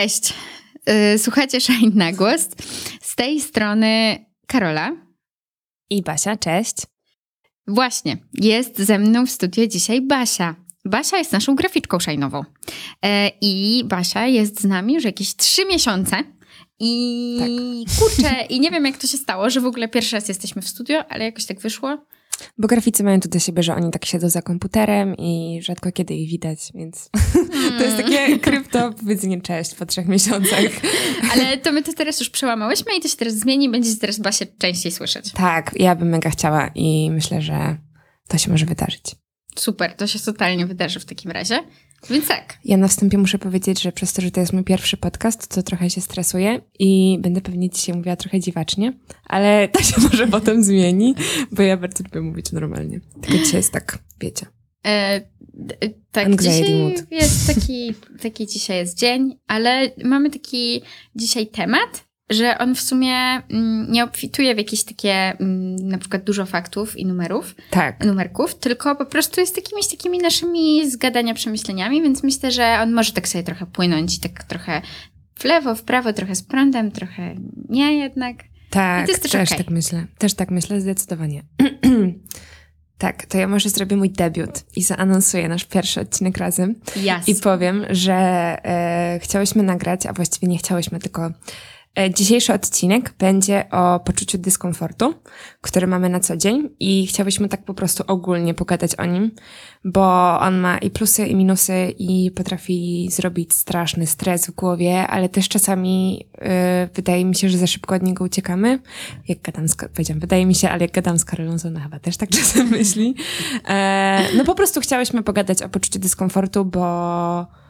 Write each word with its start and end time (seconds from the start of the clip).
Cześć. 0.00 0.34
Y, 1.14 1.18
słuchajcie 1.18 1.60
Shine 1.60 1.92
na 1.94 2.12
głos. 2.12 2.48
Z 3.00 3.16
tej 3.16 3.40
strony 3.40 4.18
Karola. 4.46 4.92
I 5.90 6.02
Basia, 6.02 6.36
cześć. 6.36 6.76
Właśnie, 7.66 8.16
jest 8.34 8.78
ze 8.78 8.98
mną 8.98 9.26
w 9.26 9.30
studiu 9.30 9.66
dzisiaj 9.66 10.00
Basia. 10.00 10.54
Basia 10.84 11.18
jest 11.18 11.32
naszą 11.32 11.54
graficzką 11.54 11.98
szajnową. 11.98 12.44
E, 13.04 13.30
I 13.40 13.84
Basia 13.84 14.26
jest 14.26 14.60
z 14.60 14.64
nami 14.64 14.94
już 14.94 15.04
jakieś 15.04 15.36
trzy 15.36 15.66
miesiące. 15.66 16.16
I 16.78 17.84
tak. 17.88 17.98
kurczę, 17.98 18.44
i 18.48 18.60
nie 18.60 18.70
wiem 18.70 18.86
jak 18.86 18.96
to 18.96 19.06
się 19.06 19.16
stało, 19.16 19.50
że 19.50 19.60
w 19.60 19.66
ogóle 19.66 19.88
pierwszy 19.88 20.16
raz 20.16 20.28
jesteśmy 20.28 20.62
w 20.62 20.68
studio, 20.68 21.04
ale 21.08 21.24
jakoś 21.24 21.46
tak 21.46 21.60
wyszło. 21.60 21.98
Bo 22.58 22.68
graficy 22.68 23.04
mają 23.04 23.20
to 23.20 23.28
do 23.28 23.38
siebie, 23.38 23.62
że 23.62 23.74
oni 23.74 23.90
tak 23.90 24.04
siedzą 24.04 24.28
za 24.28 24.42
komputerem 24.42 25.14
i 25.16 25.60
rzadko 25.62 25.92
kiedy 25.92 26.14
ich 26.14 26.30
widać, 26.30 26.58
więc 26.74 27.10
hmm. 27.34 27.78
to 27.78 27.84
jest 27.84 27.96
takie 27.96 28.38
krypto 28.38 28.92
powiedzenie 28.92 29.40
cześć 29.40 29.74
po 29.74 29.86
trzech 29.86 30.08
miesiącach. 30.08 30.60
Ale 31.32 31.58
to 31.58 31.72
my 31.72 31.82
to 31.82 31.92
teraz 31.92 32.20
już 32.20 32.30
przełamałyśmy 32.30 32.96
i 32.96 33.00
to 33.00 33.08
się 33.08 33.16
teraz 33.16 33.34
zmieni 33.34 33.68
będziecie 33.68 34.00
teraz 34.00 34.18
Basię 34.18 34.46
częściej 34.58 34.92
słyszeć. 34.92 35.32
Tak, 35.32 35.70
ja 35.78 35.94
bym 35.94 36.08
mega 36.08 36.30
chciała 36.30 36.70
i 36.74 37.10
myślę, 37.10 37.42
że 37.42 37.76
to 38.28 38.38
się 38.38 38.50
może 38.50 38.66
wydarzyć. 38.66 39.04
Super, 39.56 39.94
to 39.94 40.06
się 40.06 40.18
totalnie 40.18 40.66
wydarzy 40.66 41.00
w 41.00 41.04
takim 41.04 41.30
razie. 41.30 41.58
Więc 42.10 42.28
tak. 42.28 42.58
Ja 42.64 42.76
na 42.76 42.88
wstępie 42.88 43.18
muszę 43.18 43.38
powiedzieć, 43.38 43.82
że 43.82 43.92
przez 43.92 44.12
to, 44.12 44.22
że 44.22 44.30
to 44.30 44.40
jest 44.40 44.52
mój 44.52 44.64
pierwszy 44.64 44.96
podcast, 44.96 45.46
to 45.48 45.62
trochę 45.62 45.90
się 45.90 46.00
stresuję 46.00 46.60
i 46.78 47.18
będę 47.20 47.40
pewnie 47.40 47.70
dzisiaj 47.70 47.96
mówiła 47.96 48.16
trochę 48.16 48.40
dziwacznie, 48.40 48.92
ale 49.24 49.68
to 49.72 49.82
się 49.82 50.00
może 50.00 50.26
potem 50.26 50.62
zmieni, 50.62 51.14
bo 51.52 51.62
ja 51.62 51.76
bardzo 51.76 52.04
lubię 52.04 52.20
mówić 52.20 52.52
normalnie. 52.52 53.00
Tylko 53.20 53.38
dzisiaj 53.38 53.56
jest 53.56 53.72
tak, 53.72 53.98
wiecie. 54.20 54.46
E, 54.86 55.20
tak, 56.12 56.26
Anxiety 56.26 56.62
dzisiaj 56.62 56.74
mood. 56.74 57.06
jest 57.10 57.46
taki, 57.46 57.94
taki 58.22 58.46
dzisiaj 58.46 58.76
jest 58.76 58.98
dzień, 58.98 59.38
ale 59.46 59.90
mamy 60.04 60.30
taki 60.30 60.82
dzisiaj 61.16 61.46
temat, 61.46 62.09
że 62.30 62.58
on 62.58 62.74
w 62.74 62.80
sumie 62.80 63.14
mm, 63.50 63.92
nie 63.92 64.04
obfituje 64.04 64.54
w 64.54 64.58
jakieś 64.58 64.84
takie 64.84 65.12
mm, 65.12 65.88
na 65.88 65.98
przykład 65.98 66.24
dużo 66.24 66.46
faktów 66.46 66.96
i 66.96 67.06
numerów, 67.06 67.54
tak. 67.70 68.04
numerków, 68.04 68.54
tylko 68.54 68.96
po 68.96 69.06
prostu 69.06 69.40
jest 69.40 69.54
takimiś 69.54 69.88
takimi 69.88 70.18
naszymi 70.18 70.90
zgadania, 70.90 71.34
przemyśleniami, 71.34 72.02
więc 72.02 72.22
myślę, 72.22 72.50
że 72.50 72.78
on 72.82 72.92
może 72.92 73.12
tak 73.12 73.28
sobie 73.28 73.44
trochę 73.44 73.66
płynąć, 73.66 74.20
tak 74.20 74.44
trochę 74.44 74.82
w 75.38 75.44
lewo, 75.44 75.74
w 75.74 75.82
prawo, 75.82 76.12
trochę 76.12 76.34
z 76.34 76.42
prądem, 76.42 76.90
trochę 76.90 77.34
nie 77.68 77.98
jednak. 77.98 78.36
Tak, 78.70 79.06
też, 79.06 79.20
też 79.20 79.34
okay. 79.34 79.58
tak 79.58 79.70
myślę. 79.70 80.06
Też 80.18 80.34
tak 80.34 80.50
myślę, 80.50 80.80
zdecydowanie. 80.80 81.42
Tak, 83.00 83.26
to 83.26 83.38
ja 83.38 83.48
może 83.48 83.68
zrobię 83.68 83.96
mój 83.96 84.10
debiut 84.10 84.64
i 84.76 84.82
zaanonsuję 84.82 85.48
nasz 85.48 85.64
pierwszy 85.64 86.00
odcinek 86.00 86.38
razem. 86.38 86.74
Yes. 86.96 87.28
I 87.28 87.34
powiem, 87.34 87.84
że 87.90 88.14
e, 88.14 89.18
chciałyśmy 89.22 89.62
nagrać, 89.62 90.06
a 90.06 90.12
właściwie 90.12 90.48
nie 90.48 90.58
chciałyśmy, 90.58 90.98
tylko 90.98 91.30
dzisiejszy 92.14 92.52
odcinek 92.52 93.14
będzie 93.18 93.70
o 93.70 94.00
poczuciu 94.00 94.38
dyskomfortu, 94.38 95.14
który 95.60 95.86
mamy 95.86 96.08
na 96.08 96.20
co 96.20 96.36
dzień 96.36 96.68
i 96.80 97.06
chciałyśmy 97.06 97.48
tak 97.48 97.64
po 97.64 97.74
prostu 97.74 98.04
ogólnie 98.06 98.54
pogadać 98.54 98.94
o 98.94 99.04
nim, 99.04 99.30
bo 99.84 100.38
on 100.40 100.58
ma 100.58 100.78
i 100.78 100.90
plusy, 100.90 101.26
i 101.26 101.36
minusy 101.36 101.94
i 101.98 102.30
potrafi 102.30 103.08
zrobić 103.10 103.54
straszny 103.54 104.06
stres 104.06 104.46
w 104.46 104.50
głowie, 104.50 105.06
ale 105.06 105.28
też 105.28 105.48
czasami 105.48 106.26
yy, 106.38 106.48
wydaje 106.94 107.24
mi 107.24 107.34
się, 107.34 107.48
że 107.48 107.58
za 107.58 107.66
szybko 107.66 107.94
od 107.94 108.02
niego 108.02 108.24
uciekamy. 108.24 108.78
Jak 109.28 109.40
gadam 109.40 109.68
z, 109.68 109.76
powiedziałam, 109.76 110.20
wydaje 110.20 110.46
mi 110.46 110.54
się, 110.54 110.70
ale 110.70 110.80
jak 110.80 110.92
gadam 110.92 111.18
z 111.18 111.24
Karolą, 111.24 111.58
to 111.58 111.68
ona 111.68 111.80
chyba 111.80 111.98
też 111.98 112.16
tak 112.16 112.28
czasem 112.38 112.68
myśli. 112.68 113.14
E, 113.68 114.26
no 114.36 114.44
po 114.44 114.54
prostu 114.54 114.80
chciałyśmy 114.80 115.22
pogadać 115.22 115.62
o 115.62 115.68
poczuciu 115.68 115.98
dyskomfortu, 115.98 116.64
bo 116.64 117.60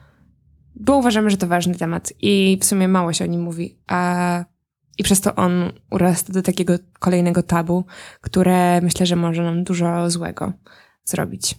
bo 0.81 0.97
uważamy, 0.97 1.31
że 1.31 1.37
to 1.37 1.47
ważny 1.47 1.75
temat 1.75 2.13
i 2.21 2.59
w 2.61 2.65
sumie 2.65 2.89
mało 2.89 3.13
się 3.13 3.25
o 3.25 3.29
nim 3.29 3.43
mówi, 3.43 3.79
a 3.87 4.45
i 4.99 5.03
przez 5.03 5.21
to 5.21 5.35
on 5.35 5.73
urasta 5.91 6.33
do 6.33 6.43
takiego 6.43 6.75
kolejnego 6.99 7.43
tabu, 7.43 7.85
które 8.21 8.81
myślę, 8.81 9.07
że 9.07 9.17
może 9.17 9.43
nam 9.43 9.65
dużo 9.65 10.11
złego 10.11 10.53
zrobić. 11.05 11.55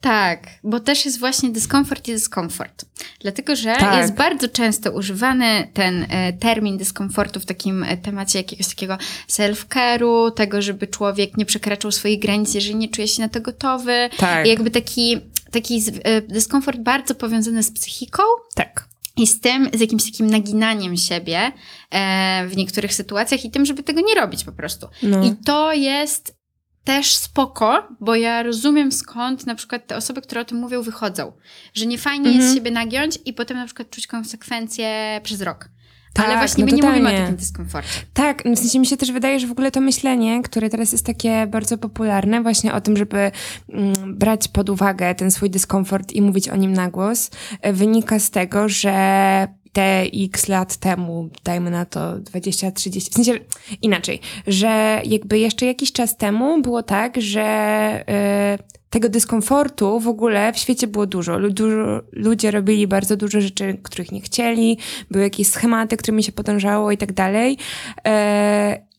Tak, 0.00 0.48
bo 0.64 0.80
też 0.80 1.04
jest 1.04 1.18
właśnie 1.18 1.50
dyskomfort 1.50 2.08
i 2.08 2.12
dyskomfort. 2.12 2.84
Dlatego, 3.20 3.56
że 3.56 3.76
tak. 3.76 3.96
jest 3.96 4.14
bardzo 4.14 4.48
często 4.48 4.92
używany 4.92 5.68
ten 5.72 6.06
e, 6.10 6.32
termin 6.32 6.78
dyskomfortu 6.78 7.40
w 7.40 7.46
takim 7.46 7.82
e, 7.82 7.96
temacie 7.96 8.38
jakiegoś 8.38 8.68
takiego 8.68 8.98
self-care'u, 9.28 10.32
tego, 10.32 10.62
żeby 10.62 10.86
człowiek 10.86 11.36
nie 11.36 11.46
przekraczał 11.46 11.92
swoich 11.92 12.20
granic, 12.20 12.54
jeżeli 12.54 12.76
nie 12.76 12.88
czuje 12.88 13.08
się 13.08 13.22
na 13.22 13.28
to 13.28 13.40
gotowy. 13.40 14.10
Tak. 14.16 14.46
I 14.46 14.48
jakby 14.48 14.70
taki 14.70 15.20
taki 15.54 15.82
e, 16.04 16.20
dyskomfort 16.20 16.78
bardzo 16.78 17.14
powiązany 17.14 17.62
z 17.62 17.72
psychiką. 17.72 18.22
Tak. 18.54 18.88
I 19.16 19.26
z 19.26 19.40
tym, 19.40 19.70
z 19.74 19.80
jakimś 19.80 20.04
takim 20.04 20.26
naginaniem 20.26 20.96
siebie 20.96 21.52
e, 21.90 22.46
w 22.46 22.56
niektórych 22.56 22.94
sytuacjach 22.94 23.44
i 23.44 23.50
tym, 23.50 23.66
żeby 23.66 23.82
tego 23.82 24.00
nie 24.00 24.14
robić 24.14 24.44
po 24.44 24.52
prostu. 24.52 24.88
No. 25.02 25.24
I 25.24 25.36
to 25.44 25.72
jest 25.72 26.36
też 26.84 27.14
spoko, 27.16 27.88
bo 28.00 28.14
ja 28.14 28.42
rozumiem 28.42 28.92
skąd 28.92 29.46
na 29.46 29.54
przykład 29.54 29.86
te 29.86 29.96
osoby, 29.96 30.22
które 30.22 30.40
o 30.40 30.44
tym 30.44 30.58
mówią, 30.58 30.82
wychodzą. 30.82 31.32
Że 31.74 31.86
nie 31.86 31.98
fajnie 31.98 32.26
mhm. 32.26 32.40
jest 32.40 32.54
siebie 32.54 32.70
nagiąć 32.70 33.18
i 33.24 33.32
potem 33.32 33.56
na 33.56 33.66
przykład 33.66 33.90
czuć 33.90 34.06
konsekwencje 34.06 35.20
przez 35.22 35.40
rok. 35.40 35.68
Tak, 36.14 36.26
Ale 36.26 36.36
właśnie 36.36 36.64
no 36.64 36.70
my 36.70 36.76
totalnie. 36.76 36.96
nie 36.96 37.02
mówimy 37.02 37.18
o 37.18 37.22
takim 37.22 37.36
dyskomforcie. 37.36 38.00
Tak, 38.14 38.42
w 38.42 38.58
sensie 38.58 38.78
mi 38.78 38.86
się 38.86 38.96
też 38.96 39.12
wydaje, 39.12 39.40
że 39.40 39.46
w 39.46 39.52
ogóle 39.52 39.70
to 39.70 39.80
myślenie, 39.80 40.42
które 40.42 40.70
teraz 40.70 40.92
jest 40.92 41.06
takie 41.06 41.46
bardzo 41.46 41.78
popularne, 41.78 42.42
właśnie 42.42 42.74
o 42.74 42.80
tym, 42.80 42.96
żeby 42.96 43.30
mm, 43.68 43.92
brać 44.18 44.48
pod 44.48 44.70
uwagę 44.70 45.14
ten 45.14 45.30
swój 45.30 45.50
dyskomfort 45.50 46.12
i 46.12 46.22
mówić 46.22 46.48
o 46.48 46.56
nim 46.56 46.72
na 46.72 46.90
głos, 46.90 47.30
e, 47.60 47.72
wynika 47.72 48.18
z 48.18 48.30
tego, 48.30 48.68
że 48.68 49.48
te 49.74 50.06
x 50.14 50.48
lat 50.48 50.76
temu, 50.76 51.28
dajmy 51.44 51.70
na 51.70 51.84
to 51.84 52.18
20, 52.18 52.70
30, 52.70 53.10
w 53.10 53.14
sensie 53.14 53.32
inaczej, 53.82 54.20
że 54.46 55.00
jakby 55.04 55.38
jeszcze 55.38 55.66
jakiś 55.66 55.92
czas 55.92 56.16
temu 56.16 56.62
było 56.62 56.82
tak, 56.82 57.20
że 57.20 58.04
yy, 58.58 58.84
tego 58.90 59.08
dyskomfortu 59.08 60.00
w 60.00 60.08
ogóle 60.08 60.52
w 60.52 60.58
świecie 60.58 60.86
było 60.86 61.06
dużo. 61.06 61.40
dużo. 61.50 62.00
Ludzie 62.12 62.50
robili 62.50 62.86
bardzo 62.86 63.16
dużo 63.16 63.40
rzeczy, 63.40 63.78
których 63.82 64.12
nie 64.12 64.20
chcieli, 64.20 64.78
były 65.10 65.24
jakieś 65.24 65.48
schematy, 65.48 65.96
którymi 65.96 66.22
się 66.22 66.32
podążało 66.32 66.92
i 66.92 66.96
tak 66.96 67.12
dalej. 67.12 67.58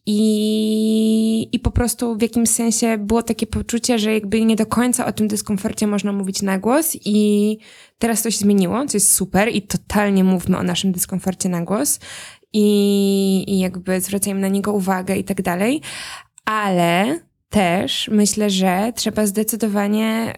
I, 0.06 1.50
I 1.52 1.60
po 1.60 1.72
prostu 1.72 2.18
w 2.18 2.22
jakimś 2.22 2.50
sensie 2.50 2.98
było 2.98 3.24
takie 3.24 3.48
poczucie, 3.48 4.00
że 4.00 4.14
jakby 4.14 4.46
nie 4.46 4.56
do 4.56 4.66
końca 4.66 5.06
o 5.06 5.12
tym 5.12 5.28
dyskomforcie 5.28 5.88
można 5.88 6.14
mówić 6.14 6.42
na 6.42 6.60
głos 6.60 6.98
i 7.06 7.58
teraz 7.98 8.22
to 8.22 8.32
się 8.32 8.38
zmieniło, 8.38 8.86
co 8.86 8.98
jest 8.98 9.12
super 9.16 9.56
i 9.56 9.62
totalnie 9.62 10.24
mówmy 10.24 10.58
o 10.58 10.64
naszym 10.64 10.92
dyskomforcie 10.92 11.50
na 11.50 11.62
głos. 11.62 12.00
I, 12.54 13.44
i 13.48 13.60
jakby 13.60 14.02
zwracajmy 14.02 14.40
na 14.40 14.48
niego 14.48 14.74
uwagę 14.74 15.18
i 15.18 15.24
tak 15.24 15.42
dalej, 15.42 15.82
ale 16.46 17.20
też 17.50 18.10
myślę, 18.12 18.50
że 18.50 18.94
trzeba 18.96 19.26
zdecydowanie 19.26 20.34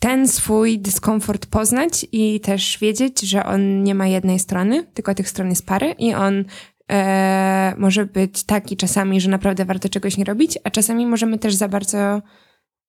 ten 0.00 0.28
swój 0.28 0.78
dyskomfort 0.78 1.46
poznać 1.46 2.06
i 2.12 2.40
też 2.40 2.78
wiedzieć, 2.78 3.20
że 3.20 3.44
on 3.44 3.82
nie 3.82 3.94
ma 3.94 4.06
jednej 4.06 4.38
strony, 4.38 4.86
tylko 4.94 5.14
tych 5.14 5.28
stron 5.28 5.50
jest 5.50 5.66
parę 5.66 5.92
i 5.98 6.14
on 6.14 6.44
e, 6.90 7.74
może 7.78 8.06
być 8.06 8.44
taki 8.44 8.76
czasami, 8.76 9.20
że 9.20 9.30
naprawdę 9.30 9.64
warto 9.64 9.88
czegoś 9.88 10.16
nie 10.16 10.24
robić, 10.24 10.58
a 10.64 10.70
czasami 10.70 11.06
możemy 11.06 11.38
też 11.38 11.54
za 11.54 11.68
bardzo 11.68 12.22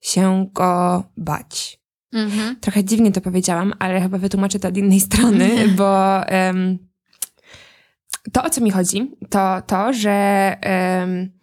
się 0.02 0.50
go 0.54 1.04
bać. 1.18 1.82
Mhm. 2.14 2.56
Trochę 2.56 2.84
dziwnie 2.84 3.12
to 3.12 3.22
powiedziałam, 3.22 3.74
ale 3.80 4.02
chyba 4.02 4.18
wytłumaczę 4.18 4.60
to 4.60 4.68
od 4.68 4.78
innej 4.78 5.00
strony, 5.10 5.68
bo 5.68 6.22
um, 6.32 6.78
to, 8.32 8.44
o 8.44 8.50
co 8.50 8.62
mi 8.62 8.72
chodzi, 8.72 9.12
to 9.30 9.62
to, 9.68 9.94
że 9.94 10.56
um, 11.00 11.42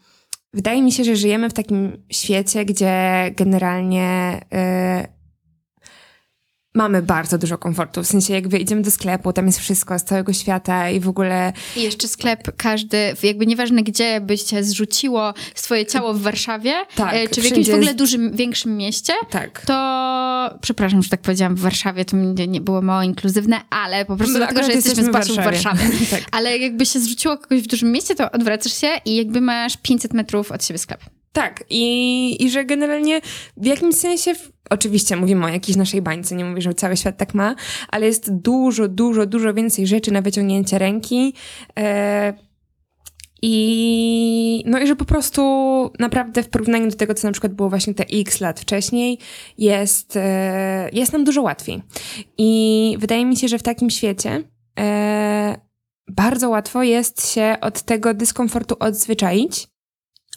Wydaje 0.55 0.83
mi 0.83 0.93
się, 0.93 1.05
że 1.05 1.17
żyjemy 1.17 1.51
w 1.51 1.53
takim 1.53 2.05
świecie, 2.13 2.65
gdzie 2.65 2.95
generalnie 3.37 4.41
y, 5.05 5.18
mamy 6.79 7.03
bardzo 7.03 7.39
dużo 7.39 7.59
komfortu. 7.59 8.03
W 8.03 8.07
sensie 8.07 8.35
jakby 8.35 8.59
idziemy 8.59 8.83
do 8.83 8.91
sklepu, 8.91 9.33
tam 9.33 9.47
jest 9.47 9.59
wszystko 9.59 9.99
z 9.99 10.05
całego 10.05 10.33
świata 10.33 10.91
i 10.91 11.01
w 11.01 11.09
ogóle... 11.09 11.53
I 11.77 11.83
jeszcze 11.83 12.09
sklep 12.09 12.57
każdy, 12.57 13.15
jakby 13.23 13.47
nieważne 13.47 13.83
gdzie 13.83 14.21
by 14.21 14.39
cię 14.39 14.65
zrzuciło 14.65 15.35
swoje 15.55 15.87
ciało 15.87 16.15
w 16.15 16.21
Warszawie, 16.21 16.75
tak, 16.95 17.15
e, 17.15 17.29
czy 17.29 17.41
w 17.41 17.45
jakimś 17.45 17.71
w 17.71 17.75
ogóle 17.75 17.95
dużym, 17.95 18.33
większym 18.33 18.77
mieście, 18.77 19.13
tak. 19.31 19.67
to 19.67 20.59
przepraszam, 20.61 21.03
że 21.03 21.09
tak 21.09 21.21
powiedziałam 21.21 21.55
w 21.55 21.61
Warszawie, 21.61 22.05
to 22.05 22.17
nie 22.49 22.61
było 22.61 22.83
mało 22.83 23.03
inkluzywne, 23.03 23.61
ale 23.71 24.05
po 24.05 24.17
prostu 24.17 24.33
no, 24.33 24.39
dlatego, 24.39 24.67
że 24.67 24.73
jesteśmy 24.73 25.05
z 25.05 25.11
Basią 25.11 25.33
w 25.33 25.37
Warszawie. 25.37 25.85
tak. 26.11 26.23
Ale 26.31 26.59
jakby 26.59 26.87
się 26.87 27.01
zrzuciło 27.01 27.39
kogoś 27.39 27.63
w 27.63 27.67
dużym 27.67 27.93
mieście, 27.93 28.15
to 28.15 28.31
odwracasz 28.31 28.81
się 28.81 28.89
i 29.05 29.17
jakby 29.17 29.41
masz 29.41 29.77
500 29.77 30.15
metrów 30.15 30.53
od 30.53 30.65
siebie 30.65 30.79
sklep. 30.79 31.18
Tak, 31.33 31.65
i, 31.71 32.45
i 32.45 32.51
że 32.51 32.65
generalnie 32.65 33.21
w 33.57 33.67
jakimś 33.67 33.95
sensie, 33.95 34.35
oczywiście 34.71 35.17
mówimy 35.17 35.47
o 35.47 35.49
jakiejś 35.49 35.77
naszej 35.77 36.03
bańce, 36.03 36.35
nie 36.35 36.45
mówię, 36.45 36.63
że 36.63 36.75
cały 36.75 36.97
świat 36.97 37.17
tak 37.17 37.35
ma, 37.35 37.55
ale 37.89 38.07
jest 38.07 38.35
dużo, 38.35 38.89
dużo, 38.89 39.27
dużo 39.27 39.55
więcej 39.55 39.87
rzeczy 39.87 40.11
na 40.11 40.23
wyciągnięcie 40.23 40.79
ręki. 40.79 41.35
E, 41.79 42.35
i, 43.43 44.63
no 44.67 44.79
i 44.79 44.87
że 44.87 44.97
po 44.97 45.05
prostu 45.05 45.43
naprawdę 45.99 46.43
w 46.43 46.49
porównaniu 46.49 46.91
do 46.91 46.97
tego, 46.97 47.15
co 47.15 47.29
na 47.29 47.33
przykład 47.33 47.55
było 47.55 47.69
właśnie 47.69 47.95
te 47.95 48.05
x 48.13 48.41
lat 48.41 48.61
wcześniej, 48.61 49.19
jest, 49.59 50.17
e, 50.17 50.91
jest 50.93 51.13
nam 51.13 51.25
dużo 51.25 51.43
łatwiej. 51.43 51.83
I 52.39 52.97
wydaje 52.99 53.25
mi 53.27 53.37
się, 53.37 53.49
że 53.49 53.59
w 53.59 53.63
takim 53.63 53.91
świecie 53.91 54.43
e, 54.79 55.61
bardzo 56.09 56.49
łatwo 56.49 56.83
jest 56.83 57.33
się 57.33 57.57
od 57.61 57.83
tego 57.83 58.15
dyskomfortu 58.15 58.77
odzwyczaić. 58.81 59.69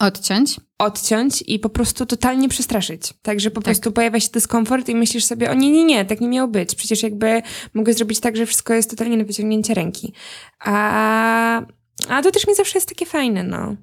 Odciąć. 0.02 0.60
Odciąć 0.78 1.44
i 1.48 1.60
po 1.60 1.70
prostu 1.70 2.06
totalnie 2.06 2.50
przestraszyć. 2.50 3.14
Także 3.22 3.52
po 3.52 3.62
tak. 3.62 3.64
prostu 3.64 3.92
pojawia 3.92 4.20
się 4.20 4.30
dyskomfort 4.34 4.90
i 4.90 4.96
myślisz 4.96 5.26
sobie, 5.26 5.52
o 5.52 5.54
nie, 5.54 5.72
nie, 5.72 5.84
nie, 5.84 6.06
tak 6.06 6.22
nie 6.22 6.28
miało 6.28 6.48
być. 6.48 6.76
Przecież 6.76 7.04
jakby 7.04 7.42
mogę 7.74 7.94
zrobić 7.94 8.20
tak, 8.20 8.38
że 8.38 8.46
wszystko 8.46 8.74
jest 8.74 8.90
totalnie 8.90 9.18
na 9.18 9.24
wyciągnięcie 9.24 9.74
ręki. 9.74 10.14
A, 10.60 11.62
a 12.10 12.22
to 12.22 12.32
też 12.32 12.48
mi 12.48 12.56
zawsze 12.56 12.78
jest 12.78 12.90
takie 12.90 13.06
fajne, 13.06 13.44
no 13.44 13.76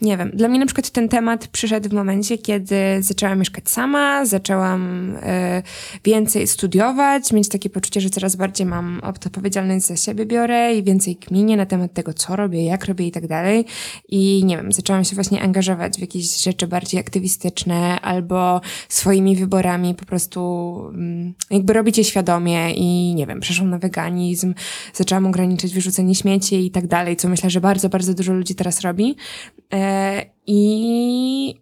nie 0.00 0.16
wiem, 0.16 0.30
dla 0.34 0.48
mnie 0.48 0.58
na 0.58 0.66
przykład 0.66 0.90
ten 0.90 1.08
temat 1.08 1.46
przyszedł 1.46 1.88
w 1.88 1.92
momencie, 1.92 2.38
kiedy 2.38 2.76
zaczęłam 3.00 3.38
mieszkać 3.38 3.70
sama, 3.70 4.26
zaczęłam 4.26 5.10
y, 5.16 5.62
więcej 6.04 6.46
studiować, 6.46 7.32
mieć 7.32 7.48
takie 7.48 7.70
poczucie, 7.70 8.00
że 8.00 8.10
coraz 8.10 8.36
bardziej 8.36 8.66
mam 8.66 9.00
odpowiedzialność 9.02 9.86
za 9.86 9.96
siebie 9.96 10.26
biorę 10.26 10.74
i 10.74 10.82
więcej 10.82 11.16
kminie 11.16 11.56
na 11.56 11.66
temat 11.66 11.92
tego, 11.92 12.14
co 12.14 12.36
robię, 12.36 12.64
jak 12.64 12.84
robię 12.84 13.06
i 13.06 13.10
tak 13.10 13.26
dalej. 13.26 13.64
I 14.08 14.42
nie 14.44 14.56
wiem, 14.56 14.72
zaczęłam 14.72 15.04
się 15.04 15.14
właśnie 15.14 15.42
angażować 15.42 15.96
w 15.96 16.00
jakieś 16.00 16.42
rzeczy 16.42 16.66
bardziej 16.66 17.00
aktywistyczne 17.00 18.00
albo 18.00 18.60
swoimi 18.88 19.36
wyborami 19.36 19.94
po 19.94 20.04
prostu 20.04 20.40
mm, 20.94 21.34
jakby 21.50 21.72
robić 21.72 21.98
je 21.98 22.04
świadomie 22.04 22.74
i 22.74 23.14
nie 23.14 23.26
wiem, 23.26 23.40
przeszłam 23.40 23.70
na 23.70 23.78
weganizm, 23.78 24.54
zaczęłam 24.94 25.26
ograniczać 25.26 25.74
wyrzucenie 25.74 26.14
śmieci 26.14 26.66
i 26.66 26.70
tak 26.70 26.86
dalej, 26.86 27.16
co 27.16 27.28
myślę, 27.28 27.50
że 27.50 27.60
bardzo, 27.60 27.88
bardzo 27.88 28.14
dużo 28.14 28.32
ludzi 28.32 28.54
teraz 28.54 28.80
robi. 28.80 29.16
E, 29.72 29.89
I 30.46 31.60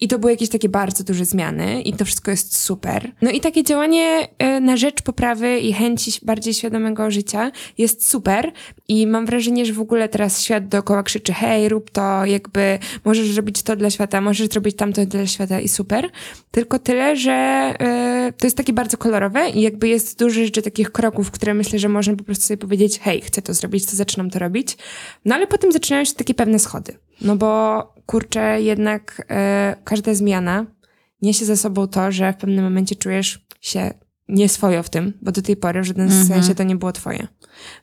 i 0.00 0.08
to 0.08 0.18
były 0.18 0.32
jakieś 0.32 0.48
takie 0.48 0.68
bardzo 0.68 1.04
duże 1.04 1.24
zmiany 1.24 1.82
i 1.82 1.92
to 1.92 2.04
wszystko 2.04 2.30
jest 2.30 2.58
super. 2.58 3.12
No 3.22 3.30
i 3.30 3.40
takie 3.40 3.64
działanie 3.64 4.28
e, 4.38 4.60
na 4.60 4.76
rzecz 4.76 5.02
poprawy 5.02 5.58
i 5.58 5.72
chęci 5.72 6.12
bardziej 6.22 6.54
świadomego 6.54 7.10
życia 7.10 7.52
jest 7.78 8.08
super 8.08 8.52
i 8.88 9.06
mam 9.06 9.26
wrażenie, 9.26 9.66
że 9.66 9.72
w 9.72 9.80
ogóle 9.80 10.08
teraz 10.08 10.42
świat 10.42 10.68
dookoła 10.68 11.02
krzyczy 11.02 11.32
hej, 11.32 11.68
rób 11.68 11.90
to, 11.90 12.24
jakby 12.24 12.78
możesz 13.04 13.28
zrobić 13.28 13.62
to 13.62 13.76
dla 13.76 13.90
świata, 13.90 14.20
możesz 14.20 14.48
zrobić 14.48 14.76
tamto 14.76 15.06
dla 15.06 15.26
świata 15.26 15.60
i 15.60 15.68
super. 15.68 16.10
Tylko 16.50 16.78
tyle, 16.78 17.16
że 17.16 17.74
y, 18.28 18.32
to 18.32 18.46
jest 18.46 18.56
takie 18.56 18.72
bardzo 18.72 18.96
kolorowe 18.96 19.50
i 19.50 19.60
jakby 19.60 19.88
jest 19.88 20.18
dużo 20.18 20.44
rzeczy 20.44 20.62
takich 20.62 20.92
kroków, 20.92 21.30
które 21.30 21.54
myślę, 21.54 21.78
że 21.78 21.88
można 21.88 22.16
po 22.16 22.24
prostu 22.24 22.46
sobie 22.46 22.58
powiedzieć 22.58 22.98
hej, 22.98 23.20
chcę 23.20 23.42
to 23.42 23.54
zrobić, 23.54 23.86
to 23.86 23.96
zaczynam 23.96 24.30
to 24.30 24.38
robić. 24.38 24.76
No 25.24 25.34
ale 25.34 25.46
potem 25.46 25.72
zaczynają 25.72 26.04
się 26.04 26.14
takie 26.14 26.34
pewne 26.34 26.58
schody. 26.58 26.98
No 27.20 27.36
bo 27.36 27.82
kurczę, 28.06 28.62
jednak 28.62 29.26
e, 29.30 29.76
każda 29.84 30.14
zmiana 30.14 30.66
niesie 31.22 31.44
ze 31.44 31.56
sobą 31.56 31.86
to, 31.86 32.12
że 32.12 32.32
w 32.32 32.36
pewnym 32.36 32.64
momencie 32.64 32.96
czujesz 32.96 33.46
się 33.60 33.90
nieswojo 34.28 34.82
w 34.82 34.90
tym, 34.90 35.12
bo 35.22 35.32
do 35.32 35.42
tej 35.42 35.56
pory 35.56 35.82
w 35.82 35.84
żadnym 35.84 36.08
mm 36.08 36.24
-hmm. 36.24 36.28
sensie 36.28 36.54
to 36.54 36.62
nie 36.62 36.76
było 36.76 36.92
twoje. 36.92 37.28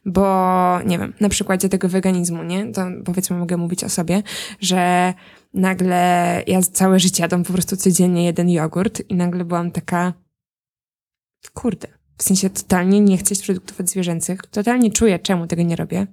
Bo, 0.06 0.80
nie 0.86 1.00
wiem, 1.00 1.14
na 1.20 1.30
przykładzie 1.30 1.70
tego 1.70 1.90
weganizmu, 1.90 2.44
nie? 2.44 2.72
To 2.72 2.86
powiedzmy 3.06 3.38
mogę 3.38 3.58
mówić 3.58 3.84
o 3.84 3.90
sobie, 3.90 4.24
że 4.60 5.14
nagle 5.54 6.44
ja 6.48 6.62
całe 6.62 7.00
życie 7.00 7.24
jadam 7.24 7.44
po 7.44 7.54
prostu 7.54 7.78
codziennie 7.78 8.26
jeden 8.26 8.50
jogurt 8.50 9.10
i 9.10 9.16
nagle 9.16 9.46
byłam 9.46 9.72
taka, 9.72 10.14
kurde, 11.54 11.88
w 12.18 12.24
sensie 12.24 12.50
totalnie 12.50 13.02
nie 13.02 13.18
chcę 13.18 13.36
produktów 13.46 13.80
odzwierzęcych, 13.80 14.42
totalnie 14.52 14.92
czuję, 14.92 15.20
czemu 15.20 15.48
tego 15.48 15.64
nie 15.64 15.76
robię, 15.76 16.08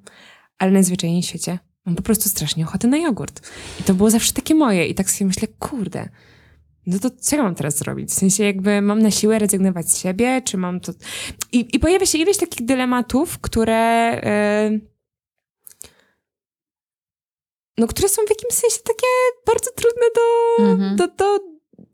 ale 0.59 0.71
najzwyczajniej 0.71 1.23
w 1.23 1.27
świecie 1.27 1.59
Mam 1.87 1.97
po 1.97 2.03
prostu 2.03 2.29
strasznie 2.29 2.65
ochotę 2.65 2.89
na 2.89 2.97
jogurt. 2.97 3.51
I 3.81 3.83
to 3.83 3.95
było 3.95 4.11
zawsze 4.11 4.33
takie 4.33 4.55
moje. 4.55 4.87
I 4.87 4.95
tak 4.95 5.11
sobie 5.11 5.27
myślę, 5.27 5.49
kurde, 5.59 6.09
no 6.87 6.99
to 6.99 7.11
co 7.11 7.37
ja 7.37 7.43
mam 7.43 7.55
teraz 7.55 7.79
zrobić? 7.79 8.11
W 8.11 8.15
sensie 8.15 8.45
jakby 8.45 8.83
mam 8.83 9.03
na 9.03 9.11
siłę 9.11 9.39
rezygnować 9.39 9.91
z 9.91 9.99
siebie, 9.99 10.43
czy 10.45 10.57
mam 10.57 10.81
to... 10.81 10.93
I, 11.53 11.69
i 11.73 11.79
pojawia 11.79 12.07
się 12.07 12.19
ileś 12.19 12.37
takich 12.37 12.67
dylematów, 12.67 13.39
które... 13.39 14.21
Yy... 14.73 14.93
No, 17.79 17.87
które 17.87 18.09
są 18.09 18.23
w 18.27 18.31
jakimś 18.31 18.55
sensie 18.55 18.79
takie 18.85 19.07
bardzo 19.47 19.71
trudne 19.71 20.07
do, 20.15 20.65
mhm. 20.65 20.97
do, 20.97 21.09
do, 21.09 21.39